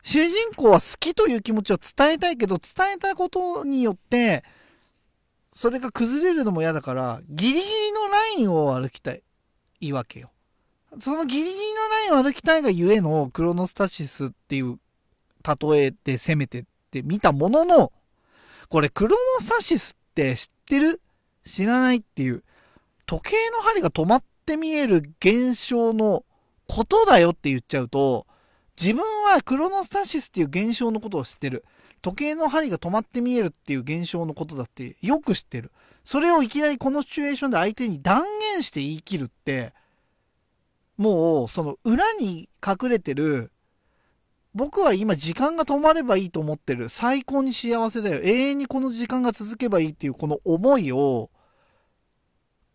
[0.06, 4.44] 主人公は好きという気持ちを伝えたいけど、伝えたことによって、
[5.54, 9.22] それが崩れるのも嫌だから、ギリギリのラインを歩きたい。
[9.80, 10.30] いいわけよ。
[11.00, 14.78] そのギリギリのラインを歩きたいがゆえのクロノスタシスっていう
[15.42, 17.90] 例えで攻めてって見たものの、
[18.68, 21.00] これクロノスタシスって知ってる？
[21.46, 22.44] 知らないっていう、
[23.06, 26.24] 時計の針が止まって見える現象の
[26.68, 28.26] ことだよって言っちゃうと、
[28.80, 31.64] 自分はクロノスタシスっていう現象のことを知ってる。
[32.02, 35.70] 時計の針が止まって見えるっていう現象のことだってよく知ってる。
[36.04, 39.72] それをいきなりこのシチュエーションで相手に断言して言い切るって、
[40.96, 43.50] もうその裏に隠れてる、
[44.54, 46.88] 僕は今時間が止まればいいと思ってる。
[46.88, 48.20] 最高に幸せだよ。
[48.22, 51.30] 永遠にこの時間が続けばいいっていうこの思いを、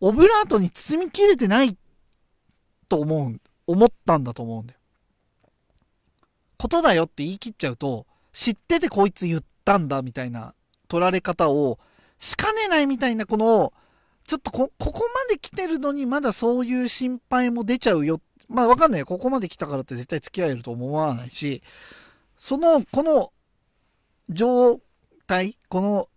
[0.00, 1.76] オブラートに包みきれてない
[2.88, 4.79] と思う、思ったんだと思うんだよ。
[6.60, 8.04] ことだよって言い切っちゃうと、
[8.34, 10.52] 知っててこいつ言ったんだみたいな
[10.88, 11.78] 取られ方を
[12.18, 13.72] しかねないみたいなこの、
[14.26, 18.20] ちょっとこ、ここまで来てるのにまだそういう心配も出ちゃうよ。
[18.50, 19.04] まあわかんない。
[19.06, 21.62] ここまで来たからって絶対付き合えると思わないし、
[22.36, 23.32] その、この
[24.28, 24.82] 状
[25.26, 26.08] 態、この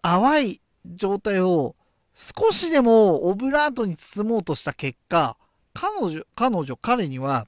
[0.00, 1.76] 淡い状態を
[2.14, 5.36] 少しでもオブラートに包もうとした結果、
[5.74, 7.46] 彼女、彼女、彼には、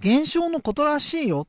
[0.00, 1.46] 現象のことらしいよ。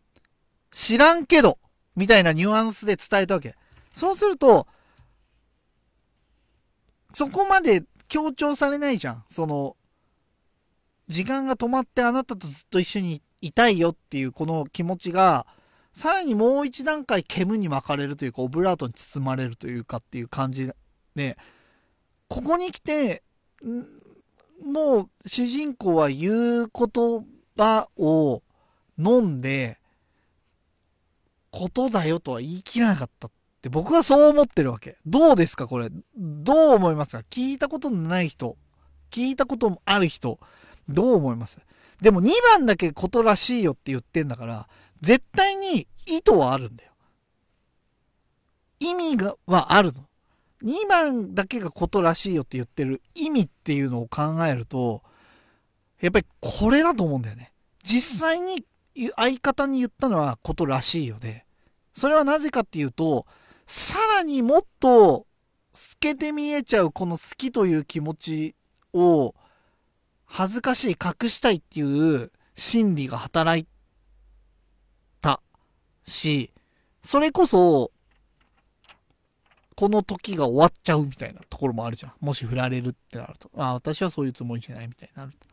[0.71, 1.57] 知らんけど、
[1.95, 3.55] みたいなニュアンスで伝えたわけ。
[3.93, 4.67] そうすると、
[7.13, 9.25] そこまで強調されないじゃん。
[9.29, 9.75] その、
[11.07, 15.47] 時間が止まってあなたとずっと一緒にいたいよっていうこの気持ちが、
[15.93, 20.71] さらにもう一段階煙に巻かれるというか、オブラートに包まれるというかっていう感じ
[21.15, 21.37] で、
[22.27, 23.23] ここに来て、
[24.63, 27.25] もう主人公は言う言
[27.59, 28.41] 葉を
[28.97, 29.77] 飲んで、
[31.51, 33.31] ことだよとは言い切らなかったっ
[33.61, 34.97] て僕はそう思ってるわけ。
[35.05, 35.89] どうですかこれ？
[36.15, 37.23] どう思いますか？
[37.29, 38.55] 聞いたことのない人、
[39.11, 40.39] 聞いたこともある人、
[40.87, 41.59] どう思います？
[42.01, 44.67] でも2番だけことらしいよって言ってんだから、
[45.01, 46.91] 絶対に意図はあるんだよ。
[48.79, 50.05] 意味が、はあるの。
[50.63, 55.01] 2番だけがことらしいよって言ってる意味っていうのを考えると、
[56.01, 57.51] やっぱりこれだと思うんだよね。
[57.83, 58.63] 実際に
[59.15, 61.45] 相方に言ったのはことらしいよで、
[61.93, 63.25] それはなぜかっていうと、
[63.67, 65.25] さらにもっと
[65.73, 68.55] 透けて見えちゃうこの好きという気持ち
[68.93, 69.35] を
[70.25, 73.67] 恥ずかしい隠したいっていう心理が働い
[75.21, 75.41] た
[76.05, 76.51] し、
[77.03, 77.91] それこそ、
[79.75, 82.13] この時が終わっちゃうみたいなところもあるじゃん。
[82.19, 83.49] もし振られるってなると。
[83.55, 85.47] あ、私はそういうつもりじゃないみたいになると。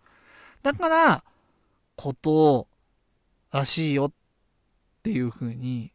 [0.67, 1.23] だから、
[1.95, 2.67] こと
[3.53, 4.12] らしいよっ
[5.05, 5.93] ていう風に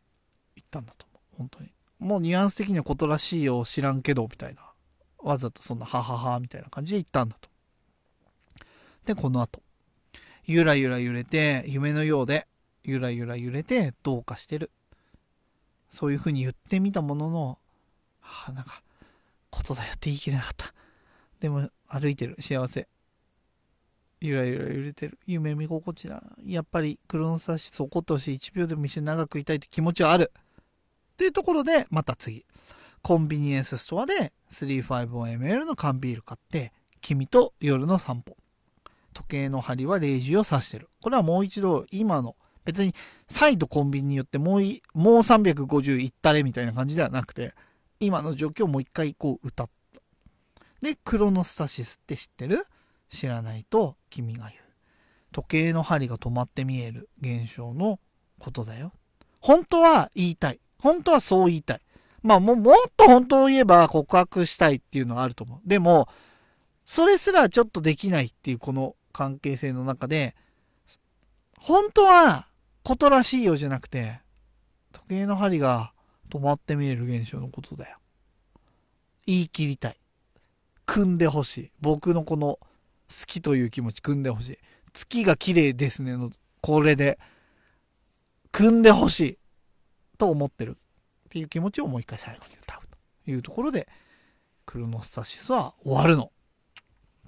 [0.55, 1.37] 言ったんだと思う。
[1.39, 1.73] 本当に。
[1.99, 4.61] もうニュアンス的にはことらしいよ知らんけど、みたいな。
[5.17, 7.49] わざとそんな、ははは、みたいな感じで言ったんだと。
[9.05, 9.61] で、この後。
[10.45, 12.47] ゆらゆら揺れて、夢のようで、
[12.85, 14.71] ゆらゆら揺れて、どうかしてる。
[15.91, 17.57] そういう風に言ってみたものの、
[18.21, 18.83] はあ、なんか、
[19.49, 20.73] ことだよって言い切れなかった。
[21.41, 22.37] でも、歩いてる。
[22.39, 22.87] 幸せ。
[24.21, 25.17] ゆらゆら揺れてる。
[25.25, 26.21] 夢見心地だ。
[26.45, 28.37] やっぱり、クロノサシス怒ってほしい。
[28.37, 30.31] 1秒でも一緒に長くいたいって気持ちはある。
[31.13, 32.45] っていうところで、また次。
[33.01, 38.37] コンビニエンスストアで 350ml の缶ビール買って、君と夜の散歩。
[39.13, 40.87] 時計の針は0時を指してる。
[41.01, 42.93] これはもう一度今の、別に
[43.27, 47.55] 再度コンビニによってもうい、もう350いったれみたいな感じではなくて、
[47.99, 50.01] 今の状況をもう一回こう歌った。
[50.79, 52.63] で、クロノスタシスって知ってる？
[53.11, 54.61] 知らないと君が言う。
[55.31, 57.99] 時計の針が止まって見える現象の
[58.39, 58.93] ことだよ。
[59.39, 60.59] 本当は言いたい。
[60.79, 61.81] 本当はそう言いたい。
[62.23, 65.59] まあも、もっと本当を言えば告白したいっていうのはあると思う。
[65.65, 66.07] でも、
[66.85, 70.35] それすらちょっとできないっていうこの関係性の中で、
[71.57, 72.47] 本当は
[72.83, 74.19] ことらしいよじゃなくて、
[74.91, 75.93] 時計の針が
[76.29, 77.97] 止まって見える現象のことだよ。
[79.25, 79.97] 言い切りたい。
[80.85, 81.71] 組んでほしい。
[81.79, 82.59] 僕のこの
[83.11, 84.57] 好きという気持ち組んでほしい。
[84.93, 86.31] 月が綺麗ですねの、
[86.61, 87.19] これで、
[88.51, 89.37] 組んでほしい。
[90.17, 90.71] と思ってる。
[90.71, 90.73] っ
[91.29, 92.79] ていう気持ちをもう一回最後に歌う
[93.25, 93.87] というところで、
[94.65, 96.31] クロノスタシスは終わるの。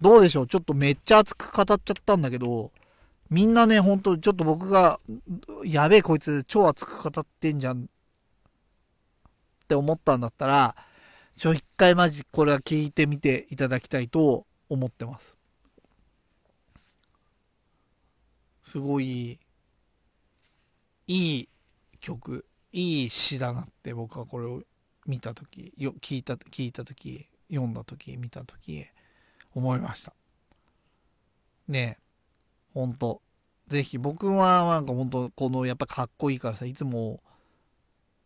[0.01, 0.47] どうでしょう？
[0.47, 2.71] ちょっとめっちゃ熱く語っちゃったんだけど、
[3.29, 4.99] みんなね、ほんとちょっと僕が、
[5.63, 7.85] やべえこいつ超熱く語ってんじゃんっ
[9.67, 10.75] て思ったんだったら、
[11.37, 15.37] ちょ、一回マジこれは聞いてみていただきたいと思ってます。
[18.73, 19.39] すごい、
[21.05, 21.49] いい
[21.99, 24.63] 曲、いい詩だなって僕はこれを
[25.05, 28.87] 見た時よ聞いた聞いた時読んだ時見た時
[29.53, 30.15] 思いました。
[31.67, 32.03] ねえ
[32.73, 33.21] ほんと
[33.67, 37.21] ぜひ僕はなんかほんとこのやっぱかっこいいからさいつも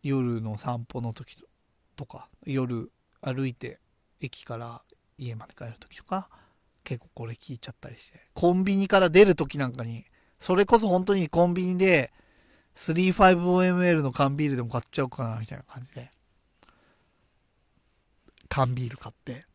[0.02, 1.36] 夜の散歩の時
[1.94, 2.90] とか夜
[3.20, 3.80] 歩いて
[4.22, 4.80] 駅から
[5.18, 6.30] 家まで帰る時とか
[6.84, 8.30] 結構これ聞いちゃったりして。
[8.32, 10.06] コンビニから出る時なんかに
[10.38, 12.12] それこそ本当にコンビニで
[12.76, 16.10] 35ml の缶ビールでも買っちゃおうかなみたいな感じで
[18.48, 19.48] 缶ビール買って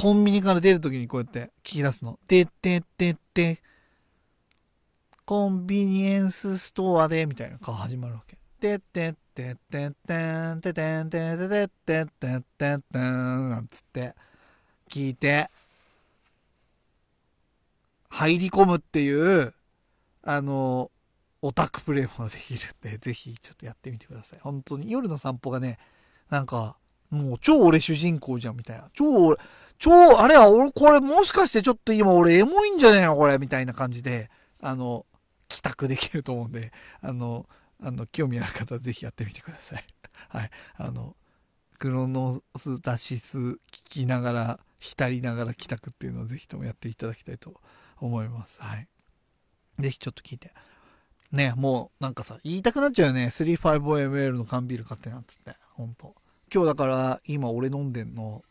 [0.00, 2.20] コンビニから出るときにこうやって聞き出すの。
[2.28, 3.60] でってってって、
[5.24, 8.38] コンビニエンスストアで、みたいな顔始まるわけ。
[8.60, 14.14] でってってってってん、ててんてててってってってってん、なんつって、
[14.88, 15.50] 聞いて、
[18.08, 19.54] 入り込むっていう、
[20.22, 20.90] あの、
[21.40, 24.38] オタクプレイもできるんで、 ぜひちょっとやってみてください。
[24.40, 25.78] 本当に夜の散歩がね、
[26.30, 26.76] なんか、
[27.10, 28.90] もう超俺主人公じゃんみたいな。
[28.92, 29.36] 超俺、
[29.78, 34.30] 超、あれは、俺、これもしかしてちょっと今俺エモいんじゃねえのこれ、みたいな感じで、
[34.60, 35.06] あの、
[35.48, 37.48] 帰宅できると思うんで、あの、
[37.80, 39.84] あの、興味ある方はぜひやってみてください。
[40.28, 40.50] はい。
[40.76, 41.16] あの、
[41.78, 47.60] クロノスダシス聞きながら、浸りながら帰宅っていうのをぜひともやっていただきたいと
[48.00, 48.62] 思います。
[48.62, 48.88] はい。
[49.78, 50.52] ぜひちょっと聞いて。
[51.32, 53.26] ね、もうなんかさ、言いたくなっちゃうよね。
[53.26, 55.56] 35ml の缶ビール買ってなんつって。
[55.74, 56.14] ほんと。
[56.52, 58.42] 今日だから今俺飲んでんの、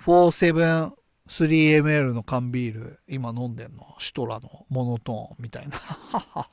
[0.00, 0.92] 47
[1.28, 3.94] 3ml の缶ビール、今飲んでんの。
[3.98, 5.78] シュトラのモノトーンみたいな。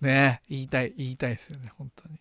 [0.00, 2.20] ね言いたい、言いたいですよね、本当に。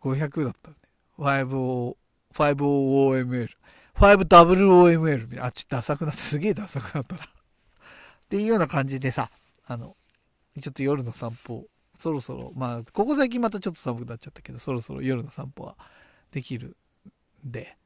[0.00, 0.80] 500だったらね。
[1.18, 1.96] 5 0
[2.32, 3.56] 5 0 m l。
[3.98, 5.44] 5WOML みたいな。
[5.46, 7.28] あっちダサくなって、すげえダサくなったなっ
[8.28, 9.30] ていうような感じでさ、
[9.66, 9.96] あの、
[10.60, 11.66] ちょっと夜の散歩、
[11.98, 15.76] そろそろ、まあ、ここ最近またちょっと寒くなっちゃったけど、そろそろ夜の散歩は
[16.30, 16.76] できる
[17.46, 17.76] んで、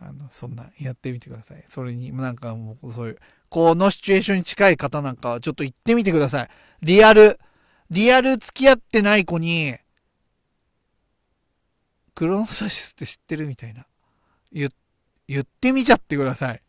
[0.00, 1.64] あの、そんな、やってみてください。
[1.68, 3.18] それに、なんかもう、そういう、
[3.48, 6.48] このシチュエーションに近い方なんかは、ちょっと行ってみてください。
[6.82, 7.38] リアル、
[7.90, 9.76] リアル付き合ってない子に、
[12.14, 13.86] クロノサシスって知ってるみたいな。
[14.52, 14.70] 言っ、
[15.32, 16.62] 言ってみちゃってください。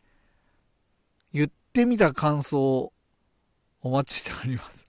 [1.34, 2.92] 言ってみた感想を、
[3.82, 4.86] お待ちしております。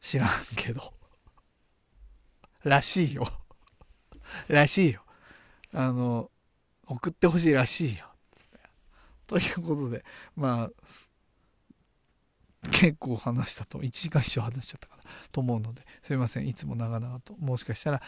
[0.00, 0.94] 知らんけど。
[2.64, 3.28] らしいよ。
[4.48, 5.02] らしいよ。
[5.74, 6.30] あの、
[6.86, 8.06] 送ってほしいらしいよ。
[9.26, 10.02] ということで、
[10.36, 16.48] まあ、結構話したと、1時間以上話しちゃったかなと思うので、すいません。
[16.48, 17.36] いつも長々と。
[17.36, 18.02] もしかしたら、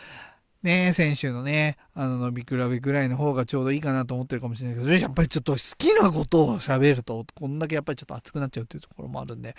[0.63, 9.57] ね先週のね、あの、伸び比べぐらいの方がちょうどいいかなと思ってるかもしれないけど、やっぱりちょっと好きなことを喋ると、こんだけやっぱりちょっと熱くなっちゃうっていうところもあるんで、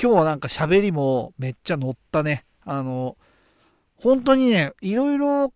[0.00, 2.44] 今日はなんか喋りもめっちゃ乗ったね。
[2.64, 3.16] あの、
[3.96, 5.52] 本当にね、いろいろ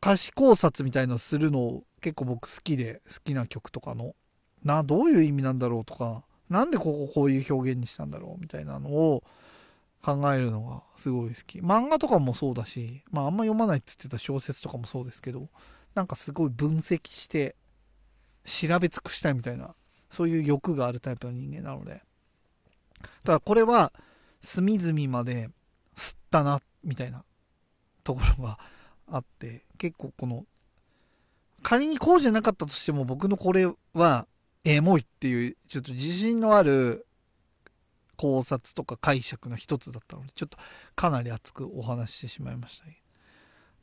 [0.00, 4.14] 歌詞考察みたいのするのを結構僕好きで、好きな曲とかの、
[4.64, 9.24] な、どういう意味なんだろうとか、なんでこここういう表現にしたんだろうみたいなのを
[10.06, 11.58] 考えるのがすごい好き。
[11.60, 15.48] 漫画とかもそうだし、まああんま読まないって言ってた小説とかもそうですけど、
[15.96, 17.56] なんかすごい分析して
[18.44, 19.74] 調べ尽くしたいみたいな、
[20.08, 22.02] そういう欲があるタイプの人間なので。
[23.24, 23.92] ただこれは
[24.40, 25.50] 隅々まで
[25.96, 27.24] 吸ったな、みたいな
[28.04, 28.60] ところが
[29.08, 30.46] あって、結構この、
[31.64, 34.28] 仮にこうじゃなかったとしても僕のこれは
[34.62, 37.05] エモいっていう、ちょっと自信のある
[38.16, 40.58] 考察とか解釈の一つだったので、ちょっと
[40.94, 43.02] かなり熱くお話ししてしまいました、ね。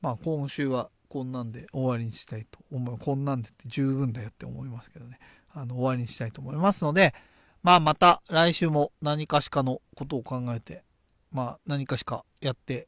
[0.02, 2.98] まあ今週はこんなんで終わりにしたいと思う。
[2.98, 5.20] こんなんでって十分だよって思いますけどね。
[5.54, 7.14] あの、終わりにしたいと思いますので、
[7.62, 10.84] まあまた来週も何かしかのことを考えて、
[11.32, 12.88] まあ何かしかやって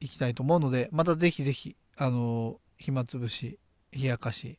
[0.00, 3.58] いきたいと思うので、またぜひぜひ、あの、暇つぶし、
[3.92, 4.58] 冷やかし、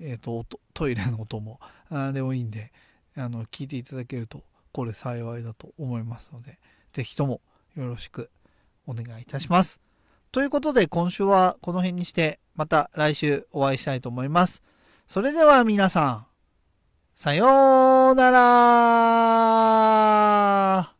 [0.00, 0.44] えっ、ー、と、
[0.74, 2.72] トイレの音も、あでもいいんで、
[3.16, 4.42] あの、聞いていただけると、
[4.74, 6.58] これ幸いだと思いますので、
[6.92, 7.40] ぜひとも
[7.76, 8.28] よろしく
[8.86, 9.80] お願いいたします。
[10.32, 14.62] ということで、今週はこの辺にして、また来週お会いしたいと思います。
[15.06, 16.26] それでは皆さん、
[17.14, 18.32] さような
[20.82, 20.93] ら